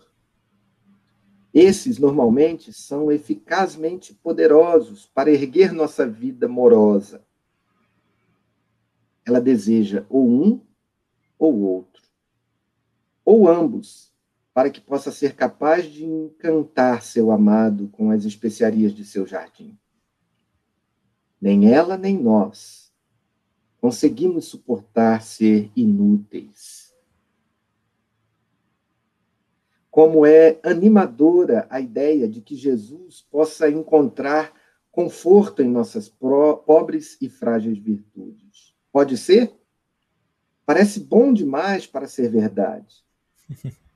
Esses, 1.53 1.97
normalmente, 1.97 2.71
são 2.73 3.11
eficazmente 3.11 4.13
poderosos 4.13 5.05
para 5.13 5.31
erguer 5.31 5.71
nossa 5.71 6.07
vida 6.07 6.47
morosa. 6.47 7.25
Ela 9.25 9.41
deseja 9.41 10.05
ou 10.09 10.27
um 10.27 10.61
ou 11.37 11.59
outro 11.61 11.89
ou 13.29 13.47
ambos, 13.47 14.11
para 14.53 14.69
que 14.69 14.81
possa 14.81 15.11
ser 15.11 15.35
capaz 15.35 15.85
de 15.85 16.05
encantar 16.05 17.01
seu 17.03 17.31
amado 17.31 17.87
com 17.89 18.11
as 18.11 18.25
especiarias 18.25 18.93
de 18.93 19.05
seu 19.05 19.25
jardim. 19.25 19.77
Nem 21.41 21.71
ela, 21.71 21.97
nem 21.97 22.17
nós 22.17 22.89
conseguimos 23.79 24.45
suportar 24.45 25.21
ser 25.21 25.71
inúteis. 25.75 26.93
Como 29.89 30.25
é 30.25 30.59
animadora 30.63 31.65
a 31.69 31.79
ideia 31.79 32.27
de 32.27 32.41
que 32.41 32.55
Jesus 32.55 33.25
possa 33.31 33.69
encontrar 33.69 34.53
conforto 34.91 35.61
em 35.61 35.69
nossas 35.69 36.09
pobres 36.09 37.17
e 37.21 37.29
frágeis 37.29 37.77
virtudes. 37.77 38.75
Pode 38.91 39.17
ser? 39.17 39.53
Parece 40.65 40.99
bom 40.99 41.33
demais 41.33 41.87
para 41.87 42.07
ser 42.07 42.29
verdade. 42.29 43.03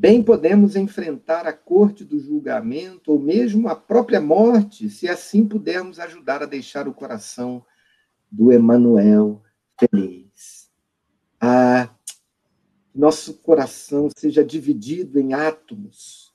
Bem 0.00 0.22
podemos 0.22 0.76
enfrentar 0.76 1.44
a 1.44 1.52
corte 1.52 2.04
do 2.04 2.20
julgamento 2.20 3.10
ou 3.10 3.18
mesmo 3.18 3.68
a 3.68 3.74
própria 3.74 4.20
morte, 4.20 4.88
se 4.88 5.08
assim 5.08 5.44
pudermos 5.44 5.98
ajudar 5.98 6.40
a 6.40 6.46
deixar 6.46 6.86
o 6.86 6.94
coração 6.94 7.66
do 8.30 8.52
Emanuel 8.52 9.42
feliz. 9.76 10.70
Ah, 11.40 11.92
nosso 12.94 13.34
coração 13.38 14.08
seja 14.16 14.44
dividido 14.44 15.18
em 15.18 15.34
átomos. 15.34 16.32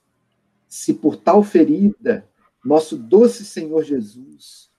Se 0.67 0.93
por 0.93 1.15
tal 1.15 1.41
ferida 1.41 2.29
nosso 2.65 2.97
doce 2.97 3.45
Senhor 3.45 3.81
Jesus 3.85 4.69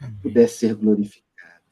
Amém. 0.00 0.18
puder 0.20 0.48
ser 0.48 0.74
glorificado. 0.74 1.62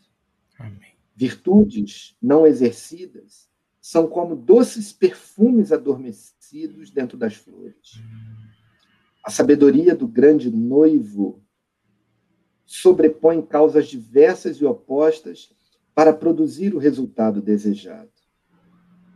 Amém. 0.56 0.94
Virtudes 1.16 2.16
não 2.22 2.46
exercidas 2.46 3.49
são 3.90 4.07
como 4.07 4.37
doces 4.37 4.92
perfumes 4.92 5.72
adormecidos 5.72 6.92
dentro 6.92 7.18
das 7.18 7.35
flores. 7.35 8.00
A 9.26 9.33
sabedoria 9.33 9.96
do 9.96 10.07
grande 10.07 10.48
noivo 10.48 11.42
sobrepõe 12.64 13.42
causas 13.42 13.88
diversas 13.88 14.59
e 14.59 14.64
opostas 14.64 15.53
para 15.92 16.12
produzir 16.12 16.72
o 16.72 16.79
resultado 16.79 17.42
desejado. 17.42 18.12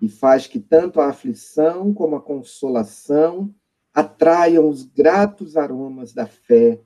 E 0.02 0.08
faz 0.08 0.48
que 0.48 0.58
tanto 0.58 1.00
a 1.00 1.08
aflição 1.08 1.94
como 1.94 2.16
a 2.16 2.20
consolação 2.20 3.54
atraiam 3.94 4.68
os 4.68 4.82
gratos 4.82 5.56
aromas 5.56 6.12
da 6.12 6.26
fé, 6.26 6.82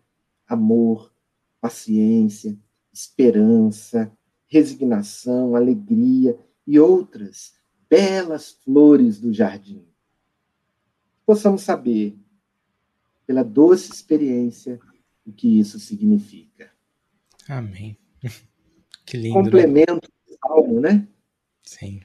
amor, 0.46 1.10
paciência, 1.58 2.54
esperança, 2.92 4.12
resignação, 4.46 5.56
alegria 5.56 6.38
e 6.66 6.78
outras 6.78 7.56
belas 7.88 8.52
flores 8.64 9.20
do 9.20 9.32
jardim. 9.32 9.86
Possamos 11.24 11.62
saber, 11.62 12.16
pela 13.26 13.42
doce 13.42 13.92
experiência, 13.92 14.80
o 15.26 15.32
que 15.32 15.58
isso 15.58 15.78
significa. 15.78 16.70
Amém. 17.48 17.98
Que 19.04 19.16
lindo. 19.16 19.38
Né? 19.38 19.44
Complemento 19.44 19.94
né? 19.94 20.26
do 20.26 20.38
salmo, 20.38 20.80
né? 20.80 21.08
Sim. 21.62 22.02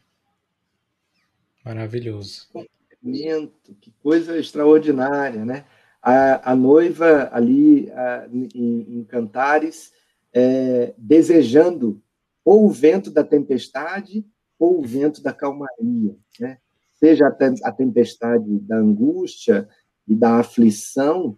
Maravilhoso. 1.65 2.47
Complemento, 2.53 3.75
que 3.81 3.91
coisa 4.01 4.37
extraordinária, 4.37 5.43
né? 5.43 5.65
A, 6.01 6.51
a 6.51 6.55
noiva 6.55 7.29
ali 7.33 7.91
a, 7.91 8.29
em, 8.31 8.99
em, 8.99 9.03
Cantares, 9.03 9.91
é, 10.31 10.93
desejando 10.97 12.01
ou 12.43 12.65
o 12.65 12.69
vento 12.69 13.11
da 13.11 13.23
tempestade 13.23 14.25
ou 14.63 14.79
o 14.79 14.81
vento 14.81 15.21
da 15.21 15.33
calmaria, 15.33 16.15
né? 16.39 16.57
seja 16.93 17.27
a 17.27 17.71
tempestade 17.73 18.59
da 18.59 18.77
angústia 18.77 19.67
e 20.07 20.15
da 20.15 20.39
aflição, 20.39 21.37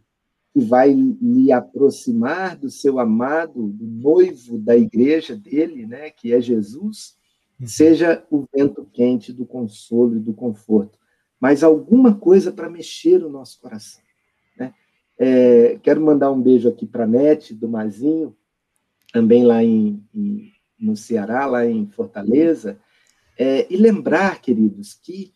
que 0.53 0.59
vai 0.59 0.93
lhe 0.93 1.51
aproximar 1.51 2.55
do 2.55 2.69
seu 2.69 2.99
amado, 2.99 3.69
do 3.69 3.83
noivo 3.83 4.59
da 4.59 4.77
igreja 4.77 5.35
dele, 5.35 5.88
né, 5.88 6.11
que 6.11 6.31
é 6.33 6.39
Jesus, 6.39 7.17
uhum. 7.59 7.67
seja 7.67 8.23
o 8.29 8.45
vento 8.53 8.88
quente 8.93 9.33
do 9.33 9.43
consolo 9.43 10.17
e 10.17 10.19
do 10.19 10.33
conforto, 10.33 10.99
mas 11.39 11.63
alguma 11.63 12.15
coisa 12.15 12.51
para 12.51 12.69
mexer 12.69 13.23
o 13.23 13.29
nosso 13.29 13.59
coração, 13.59 14.03
né? 14.57 14.71
É, 15.17 15.79
quero 15.81 15.99
mandar 15.99 16.31
um 16.31 16.41
beijo 16.41 16.69
aqui 16.69 16.85
para 16.85 17.05
a 17.05 17.07
Nete, 17.07 17.55
do 17.55 17.67
Mazinho, 17.67 18.35
também 19.11 19.43
lá 19.43 19.63
em, 19.63 20.03
em, 20.13 20.51
no 20.79 20.95
Ceará, 20.95 21.45
lá 21.47 21.65
em 21.65 21.88
Fortaleza, 21.88 22.79
é, 23.37 23.71
e 23.71 23.77
lembrar, 23.77 24.41
queridos, 24.41 24.93
que 24.93 25.33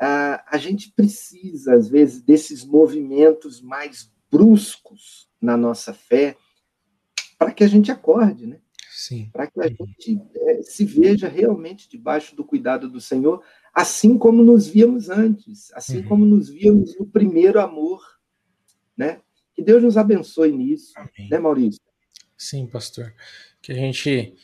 a, 0.00 0.44
a 0.54 0.58
gente 0.58 0.92
precisa, 0.92 1.74
às 1.74 1.88
vezes, 1.88 2.22
desses 2.22 2.64
movimentos 2.64 3.60
mais 3.60 4.10
bruscos 4.30 5.28
na 5.40 5.56
nossa 5.56 5.92
fé, 5.92 6.36
para 7.38 7.52
que 7.52 7.64
a 7.64 7.68
gente 7.68 7.90
acorde, 7.90 8.46
né? 8.46 8.60
Para 9.32 9.46
que 9.46 9.60
a 9.60 9.68
gente 9.68 10.20
é, 10.34 10.62
se 10.62 10.84
veja 10.84 11.26
realmente 11.26 11.88
debaixo 11.88 12.36
do 12.36 12.44
cuidado 12.44 12.88
do 12.88 13.00
Senhor, 13.00 13.42
assim 13.72 14.18
como 14.18 14.42
nos 14.42 14.68
víamos 14.68 15.08
antes, 15.08 15.72
assim 15.72 15.98
uhum. 15.98 16.08
como 16.08 16.26
nos 16.26 16.50
víamos 16.50 16.98
no 16.98 17.06
primeiro 17.06 17.60
amor, 17.60 18.02
né? 18.96 19.22
Que 19.54 19.62
Deus 19.62 19.82
nos 19.82 19.96
abençoe 19.96 20.52
nisso, 20.52 20.92
Amém. 20.96 21.30
né, 21.30 21.38
Maurício? 21.38 21.80
Sim, 22.36 22.66
pastor. 22.66 23.14
Que 23.62 23.72
a 23.72 23.74
gente 23.74 24.34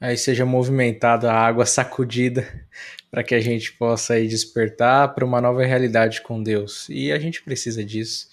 aí 0.00 0.16
seja 0.16 0.46
movimentada 0.46 1.30
a 1.30 1.36
água 1.38 1.66
sacudida 1.66 2.46
para 3.10 3.24
que 3.24 3.34
a 3.34 3.40
gente 3.40 3.72
possa 3.72 4.14
aí 4.14 4.28
despertar 4.28 5.14
para 5.14 5.24
uma 5.24 5.40
nova 5.40 5.64
realidade 5.64 6.22
com 6.22 6.42
Deus. 6.42 6.88
E 6.88 7.10
a 7.10 7.18
gente 7.18 7.42
precisa 7.42 7.84
disso. 7.84 8.28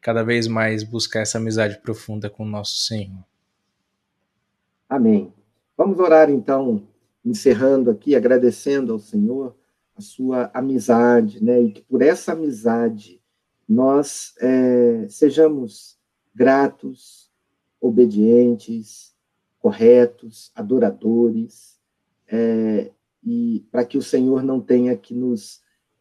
Cada 0.00 0.22
vez 0.22 0.46
mais 0.46 0.82
buscar 0.82 1.20
essa 1.20 1.38
amizade 1.38 1.78
profunda 1.78 2.30
com 2.30 2.44
o 2.44 2.48
nosso 2.48 2.78
Senhor. 2.78 3.24
Amém. 4.88 5.32
Vamos 5.76 5.98
orar 5.98 6.30
então, 6.30 6.86
encerrando 7.24 7.90
aqui, 7.90 8.14
agradecendo 8.14 8.92
ao 8.92 8.98
Senhor 8.98 9.54
a 9.96 10.00
sua 10.00 10.50
amizade, 10.54 11.42
né? 11.42 11.60
E 11.60 11.72
que 11.72 11.82
por 11.82 12.02
essa 12.02 12.32
amizade 12.32 13.20
nós 13.68 14.34
é, 14.40 15.06
sejamos 15.08 15.98
gratos, 16.34 17.30
obedientes, 17.80 19.15
corretos, 19.66 20.52
adoradores, 20.54 21.76
é, 22.28 22.92
e 23.20 23.66
para 23.68 23.84
que 23.84 23.98
o 23.98 24.02
Senhor 24.02 24.40
não 24.40 24.60
tenha 24.60 24.96
que 24.96 25.12
nos 25.12 25.60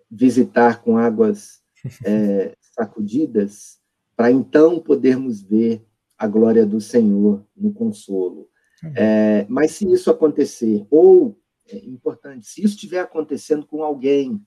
visitar 0.10 0.84
com 0.84 1.00
águas 1.00 1.64
é, 2.06 2.56
sacudidas, 2.62 3.80
para 4.16 4.30
então 4.30 4.80
podermos 4.80 5.42
ver 5.42 5.84
a 6.16 6.28
glória 6.28 6.64
do 6.64 6.80
Senhor 6.80 7.44
no 7.58 7.74
consolo. 7.74 8.48
É, 8.94 9.48
mas 9.50 9.72
se 9.72 9.92
isso 9.92 10.12
acontecer, 10.12 10.86
ou, 10.92 11.36
é 11.68 11.78
importante, 11.88 12.46
se 12.46 12.62
isso 12.62 12.76
estiver 12.76 13.00
acontecendo 13.00 13.66
com 13.66 13.84
alguém 13.84 14.40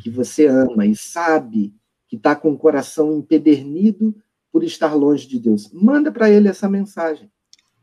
que 0.00 0.08
uhum. 0.08 0.14
você 0.14 0.46
ama 0.46 0.86
e 0.86 0.94
sabe 0.94 1.74
que 2.06 2.14
está 2.14 2.36
com 2.36 2.52
o 2.52 2.58
coração 2.58 3.18
empedernido 3.18 4.14
por 4.52 4.62
estar 4.62 4.94
longe 4.94 5.26
de 5.26 5.40
Deus, 5.40 5.68
manda 5.72 6.12
para 6.12 6.30
ele 6.30 6.46
essa 6.46 6.68
mensagem. 6.68 7.28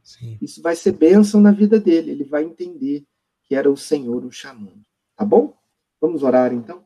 Sim. 0.03 0.37
Isso 0.41 0.61
vai 0.61 0.75
ser 0.75 0.91
bênção 0.91 1.39
na 1.39 1.51
vida 1.51 1.79
dele, 1.79 2.11
ele 2.11 2.23
vai 2.25 2.43
entender 2.43 3.05
que 3.43 3.55
era 3.55 3.71
o 3.71 3.77
Senhor 3.77 4.25
o 4.25 4.31
chamando. 4.31 4.83
Tá 5.15 5.23
bom? 5.23 5.57
Vamos 6.01 6.23
orar 6.23 6.53
então? 6.53 6.83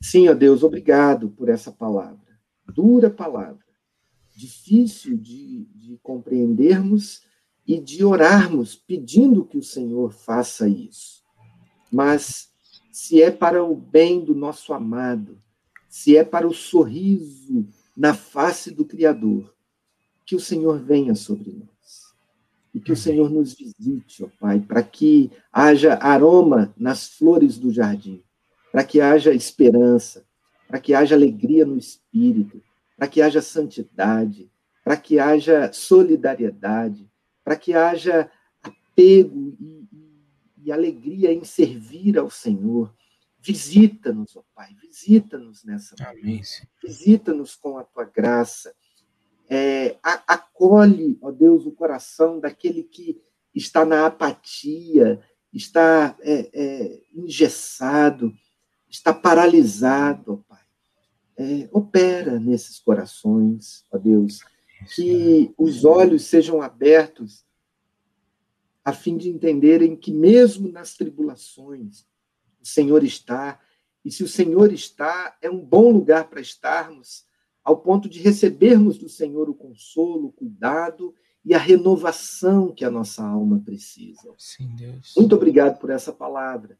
Sim, 0.00 0.28
ó 0.28 0.34
Deus, 0.34 0.62
obrigado 0.62 1.30
por 1.30 1.48
essa 1.48 1.72
palavra. 1.72 2.20
Dura 2.74 3.08
palavra. 3.08 3.64
Difícil 4.36 5.16
de, 5.16 5.64
de 5.74 5.98
compreendermos 6.02 7.22
e 7.66 7.80
de 7.80 8.04
orarmos 8.04 8.74
pedindo 8.74 9.44
que 9.44 9.56
o 9.56 9.62
Senhor 9.62 10.12
faça 10.12 10.68
isso. 10.68 11.22
Mas 11.90 12.50
se 12.90 13.22
é 13.22 13.30
para 13.30 13.64
o 13.64 13.74
bem 13.74 14.24
do 14.24 14.34
nosso 14.34 14.72
amado, 14.72 15.40
se 15.88 16.16
é 16.16 16.24
para 16.24 16.46
o 16.46 16.52
sorriso 16.52 17.66
na 17.96 18.14
face 18.14 18.70
do 18.70 18.84
Criador, 18.84 19.54
que 20.32 20.36
o 20.36 20.40
Senhor 20.40 20.78
venha 20.78 21.14
sobre 21.14 21.52
nós. 21.52 22.14
E 22.72 22.80
que 22.80 22.90
o 22.90 22.96
Senhor 22.96 23.28
nos 23.28 23.52
visite, 23.52 24.24
ó 24.24 24.28
Pai, 24.40 24.60
para 24.60 24.82
que 24.82 25.30
haja 25.52 25.92
aroma 25.96 26.72
nas 26.74 27.06
flores 27.06 27.58
do 27.58 27.70
jardim, 27.70 28.24
para 28.72 28.82
que 28.82 28.98
haja 28.98 29.30
esperança, 29.34 30.24
para 30.66 30.80
que 30.80 30.94
haja 30.94 31.14
alegria 31.14 31.66
no 31.66 31.76
espírito, 31.76 32.62
para 32.96 33.06
que 33.08 33.20
haja 33.20 33.42
santidade, 33.42 34.50
para 34.82 34.96
que 34.96 35.18
haja 35.18 35.70
solidariedade, 35.70 37.06
para 37.44 37.54
que 37.54 37.74
haja 37.74 38.30
apego 38.62 39.54
e, 39.60 39.86
e, 40.64 40.72
alegria 40.72 41.30
em 41.30 41.44
servir 41.44 42.16
ao 42.16 42.30
Senhor. 42.30 42.90
Visita-nos, 43.38 44.34
ó 44.34 44.42
Pai, 44.54 44.74
visita-nos 44.80 45.62
nessa 45.62 45.94
manhã. 45.98 46.40
Visita-nos 46.82 47.54
com 47.54 47.76
a 47.76 47.84
tua 47.84 48.04
graça. 48.04 48.74
É, 49.48 49.96
acolhe, 50.02 51.18
ó 51.20 51.30
Deus, 51.30 51.66
o 51.66 51.72
coração 51.72 52.40
daquele 52.40 52.82
que 52.82 53.20
está 53.54 53.84
na 53.84 54.06
apatia, 54.06 55.20
está 55.52 56.16
é, 56.20 56.50
é, 56.52 57.02
engessado, 57.14 58.32
está 58.88 59.12
paralisado, 59.12 60.32
ó 60.32 60.36
Pai. 60.48 60.62
É, 61.36 61.68
opera 61.72 62.38
nesses 62.38 62.78
corações, 62.78 63.84
ó 63.90 63.98
Deus 63.98 64.40
que 64.94 65.54
os 65.56 65.84
olhos 65.84 66.24
sejam 66.24 66.60
abertos 66.60 67.44
a 68.84 68.92
fim 68.92 69.16
de 69.16 69.28
entenderem 69.28 69.94
que 69.94 70.12
mesmo 70.12 70.70
nas 70.70 70.94
tribulações 70.94 72.04
o 72.60 72.66
Senhor 72.66 73.04
está, 73.04 73.60
e 74.04 74.10
se 74.10 74.24
o 74.24 74.28
Senhor 74.28 74.72
está, 74.72 75.36
é 75.40 75.50
um 75.50 75.64
bom 75.64 75.90
lugar 75.90 76.28
para 76.28 76.40
estarmos, 76.40 77.24
ao 77.64 77.78
ponto 77.78 78.08
de 78.08 78.20
recebermos 78.20 78.98
do 78.98 79.08
Senhor 79.08 79.48
o 79.48 79.54
consolo, 79.54 80.28
o 80.28 80.32
cuidado 80.32 81.14
e 81.44 81.54
a 81.54 81.58
renovação 81.58 82.72
que 82.72 82.84
a 82.84 82.90
nossa 82.90 83.24
alma 83.24 83.60
precisa. 83.64 84.32
Sim, 84.38 84.74
Deus. 84.76 85.14
Muito 85.16 85.34
obrigado 85.34 85.78
por 85.78 85.90
essa 85.90 86.12
palavra. 86.12 86.78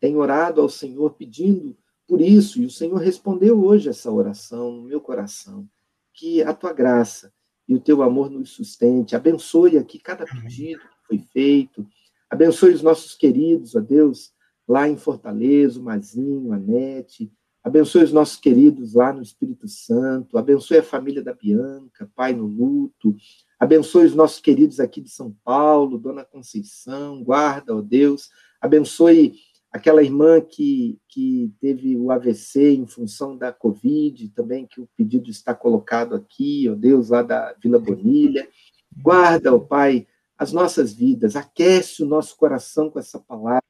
Tenho 0.00 0.18
orado 0.18 0.60
ao 0.60 0.68
Senhor 0.68 1.14
pedindo 1.14 1.76
por 2.06 2.20
isso, 2.20 2.60
e 2.60 2.66
o 2.66 2.70
Senhor 2.70 2.96
respondeu 2.96 3.62
hoje 3.62 3.88
essa 3.88 4.10
oração 4.10 4.72
no 4.72 4.82
meu 4.82 5.00
coração 5.00 5.68
que 6.14 6.42
a 6.42 6.54
tua 6.54 6.72
graça 6.72 7.32
e 7.68 7.74
o 7.74 7.80
teu 7.80 8.02
amor 8.02 8.30
nos 8.30 8.50
sustente. 8.50 9.14
Abençoe 9.14 9.76
aqui 9.76 9.98
cada 9.98 10.24
pedido 10.24 10.80
que 10.80 11.06
foi 11.06 11.18
feito. 11.18 11.86
Abençoe 12.30 12.72
os 12.72 12.82
nossos 12.82 13.14
queridos, 13.14 13.76
ó 13.76 13.80
Deus, 13.80 14.32
lá 14.66 14.88
em 14.88 14.96
Fortaleza, 14.96 15.78
o 15.78 15.82
Mazinho, 15.82 16.52
a 16.52 16.58
Nete. 16.58 17.30
Abençoe 17.68 18.02
os 18.02 18.12
nossos 18.12 18.36
queridos 18.36 18.94
lá 18.94 19.12
no 19.12 19.20
Espírito 19.20 19.68
Santo. 19.68 20.38
Abençoe 20.38 20.78
a 20.78 20.82
família 20.82 21.22
da 21.22 21.34
Bianca, 21.34 22.10
pai 22.16 22.32
no 22.32 22.46
luto. 22.46 23.14
Abençoe 23.60 24.06
os 24.06 24.14
nossos 24.14 24.40
queridos 24.40 24.80
aqui 24.80 25.02
de 25.02 25.10
São 25.10 25.36
Paulo, 25.44 25.98
Dona 25.98 26.24
Conceição. 26.24 27.22
Guarda, 27.22 27.76
ó 27.76 27.82
Deus. 27.82 28.30
Abençoe 28.58 29.34
aquela 29.70 30.02
irmã 30.02 30.40
que, 30.40 30.98
que 31.10 31.52
teve 31.60 31.94
o 31.94 32.10
AVC 32.10 32.72
em 32.72 32.86
função 32.86 33.36
da 33.36 33.52
Covid, 33.52 34.30
também 34.30 34.66
que 34.66 34.80
o 34.80 34.88
pedido 34.96 35.28
está 35.28 35.54
colocado 35.54 36.14
aqui, 36.14 36.70
ó 36.70 36.74
Deus, 36.74 37.10
lá 37.10 37.20
da 37.20 37.54
Vila 37.62 37.78
Bonilha. 37.78 38.48
Guarda, 38.96 39.54
ó 39.54 39.58
Pai, 39.58 40.06
as 40.38 40.54
nossas 40.54 40.94
vidas, 40.94 41.36
aquece 41.36 42.02
o 42.02 42.06
nosso 42.06 42.34
coração 42.34 42.88
com 42.88 42.98
essa 42.98 43.18
palavra, 43.18 43.62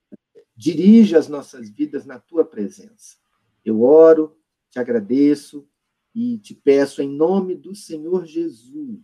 dirige 0.56 1.16
as 1.16 1.26
nossas 1.26 1.68
vidas 1.68 2.06
na 2.06 2.20
tua 2.20 2.44
presença. 2.44 3.16
Eu 3.64 3.82
oro, 3.82 4.36
te 4.70 4.78
agradeço 4.78 5.68
e 6.14 6.38
te 6.38 6.54
peço 6.54 7.02
em 7.02 7.08
nome 7.08 7.54
do 7.54 7.74
Senhor 7.74 8.26
Jesus. 8.26 9.00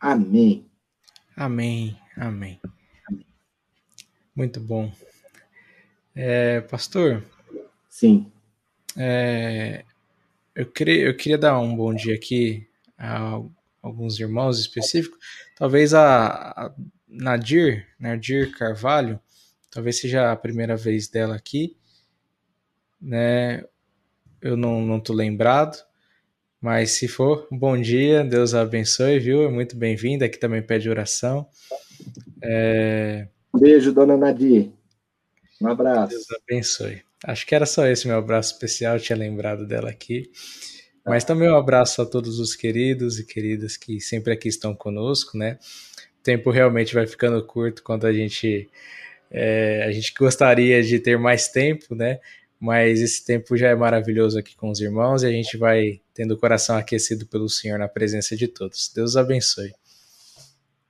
Amém. 0.00 0.70
Amém. 1.36 1.98
Amém. 2.16 2.60
Muito 4.34 4.60
bom. 4.60 4.92
É, 6.14 6.60
pastor? 6.60 7.24
Sim. 7.88 8.30
É, 8.96 9.84
eu, 10.54 10.66
queria, 10.66 11.06
eu 11.06 11.16
queria 11.16 11.38
dar 11.38 11.58
um 11.58 11.74
bom 11.74 11.92
dia 11.92 12.14
aqui 12.14 12.66
a 12.96 13.40
alguns 13.82 14.18
irmãos 14.18 14.58
específicos. 14.58 15.18
Talvez 15.56 15.92
a, 15.94 16.26
a 16.26 16.74
Nadir, 17.06 17.86
Nadir 17.98 18.56
Carvalho, 18.56 19.20
talvez 19.70 20.00
seja 20.00 20.32
a 20.32 20.36
primeira 20.36 20.76
vez 20.76 21.08
dela 21.08 21.36
aqui, 21.36 21.76
né? 23.04 23.62
Eu 24.40 24.56
não, 24.56 24.80
não 24.80 24.98
tô 24.98 25.12
lembrado, 25.12 25.76
mas 26.60 26.92
se 26.92 27.06
for, 27.06 27.46
bom 27.50 27.78
dia, 27.78 28.24
Deus 28.24 28.54
abençoe, 28.54 29.18
viu? 29.18 29.44
É 29.44 29.48
muito 29.50 29.76
bem-vinda, 29.76 30.24
aqui 30.24 30.38
também 30.38 30.62
pede 30.62 30.88
oração. 30.88 31.46
É... 32.42 33.28
Beijo, 33.54 33.92
dona 33.92 34.16
Nadir. 34.16 34.70
Um 35.60 35.68
abraço. 35.68 36.10
Deus 36.10 36.26
abençoe. 36.42 37.02
Acho 37.22 37.46
que 37.46 37.54
era 37.54 37.66
só 37.66 37.86
esse 37.86 38.06
meu 38.06 38.16
abraço 38.16 38.52
especial, 38.52 38.98
tinha 38.98 39.16
lembrado 39.16 39.66
dela 39.66 39.90
aqui. 39.90 40.30
Mas 41.06 41.24
também 41.24 41.48
um 41.48 41.56
abraço 41.56 42.00
a 42.00 42.06
todos 42.06 42.38
os 42.38 42.56
queridos 42.56 43.18
e 43.18 43.26
queridas 43.26 43.76
que 43.76 44.00
sempre 44.00 44.32
aqui 44.32 44.48
estão 44.48 44.74
conosco, 44.74 45.36
né? 45.36 45.58
O 46.18 46.22
tempo 46.22 46.50
realmente 46.50 46.94
vai 46.94 47.06
ficando 47.06 47.44
curto 47.46 47.82
quando 47.82 48.06
a 48.06 48.12
gente 48.12 48.68
é, 49.30 49.84
a 49.86 49.90
gente 49.90 50.14
gostaria 50.18 50.82
de 50.82 50.98
ter 50.98 51.18
mais 51.18 51.48
tempo, 51.48 51.94
né? 51.94 52.20
Mas 52.64 53.02
esse 53.02 53.22
tempo 53.22 53.58
já 53.58 53.68
é 53.68 53.74
maravilhoso 53.74 54.38
aqui 54.38 54.56
com 54.56 54.70
os 54.70 54.80
irmãos 54.80 55.22
e 55.22 55.26
a 55.26 55.30
gente 55.30 55.58
vai 55.58 56.00
tendo 56.14 56.32
o 56.32 56.38
coração 56.38 56.78
aquecido 56.78 57.26
pelo 57.26 57.46
Senhor 57.46 57.78
na 57.78 57.86
presença 57.86 58.34
de 58.34 58.48
todos. 58.48 58.90
Deus 58.94 59.16
abençoe. 59.16 59.74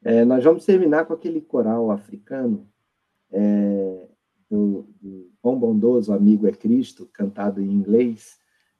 É, 0.04 0.24
nós 0.24 0.44
vamos 0.44 0.64
terminar 0.64 1.04
com 1.04 1.12
aquele 1.12 1.40
coral 1.40 1.90
africano 1.90 2.64
é, 3.32 4.06
do, 4.48 4.86
do 5.02 5.32
Bom 5.42 5.58
Bondoso 5.58 6.12
Amigo 6.12 6.46
é 6.46 6.52
Cristo, 6.52 7.10
cantado 7.12 7.60
em 7.60 7.68
inglês, 7.68 8.38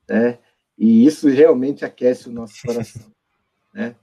né? 0.08 0.38
E 0.78 1.04
isso 1.04 1.28
realmente 1.28 1.84
aquece 1.84 2.28
o 2.28 2.32
nosso 2.32 2.54
coração, 2.64 3.10
né? 3.74 3.96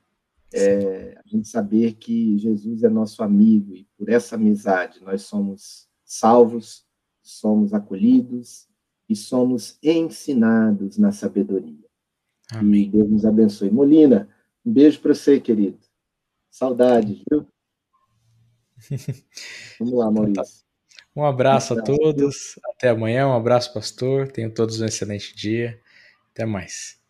É, 0.54 1.18
a 1.24 1.26
gente 1.30 1.48
saber 1.48 1.94
que 1.94 2.38
Jesus 2.38 2.84
é 2.84 2.90
nosso 2.90 3.24
amigo 3.24 3.74
e 3.74 3.88
por 3.98 4.10
essa 4.10 4.36
amizade 4.36 5.02
nós 5.02 5.22
somos 5.22 5.88
salvos, 6.04 6.86
somos 7.22 7.74
acolhidos 7.74 8.70
e 9.12 9.16
somos 9.16 9.78
ensinados 9.84 10.98
na 10.98 11.12
sabedoria. 11.12 11.76
Amém. 12.50 12.84
E 12.84 12.88
Deus 12.88 13.10
nos 13.10 13.26
abençoe. 13.26 13.70
Molina, 13.70 14.30
um 14.66 14.72
beijo 14.72 15.02
para 15.02 15.14
você, 15.14 15.38
querido. 15.38 15.78
Saudades, 16.50 17.22
viu? 17.30 17.46
Vamos 19.80 19.94
lá, 19.96 20.10
Maurício. 20.10 20.32
Então 20.32 20.44
tá. 20.46 20.50
Um 21.14 21.26
abraço 21.26 21.74
a 21.74 21.84
todos. 21.84 22.58
Até 22.74 22.88
amanhã. 22.88 23.28
Um 23.28 23.36
abraço, 23.36 23.74
pastor. 23.74 24.32
Tenham 24.32 24.50
todos 24.50 24.80
um 24.80 24.86
excelente 24.86 25.36
dia. 25.36 25.78
Até 26.32 26.46
mais. 26.46 27.02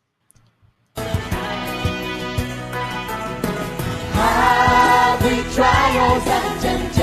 trials 5.54 6.28
and 6.28 6.62
temptations. 6.62 7.02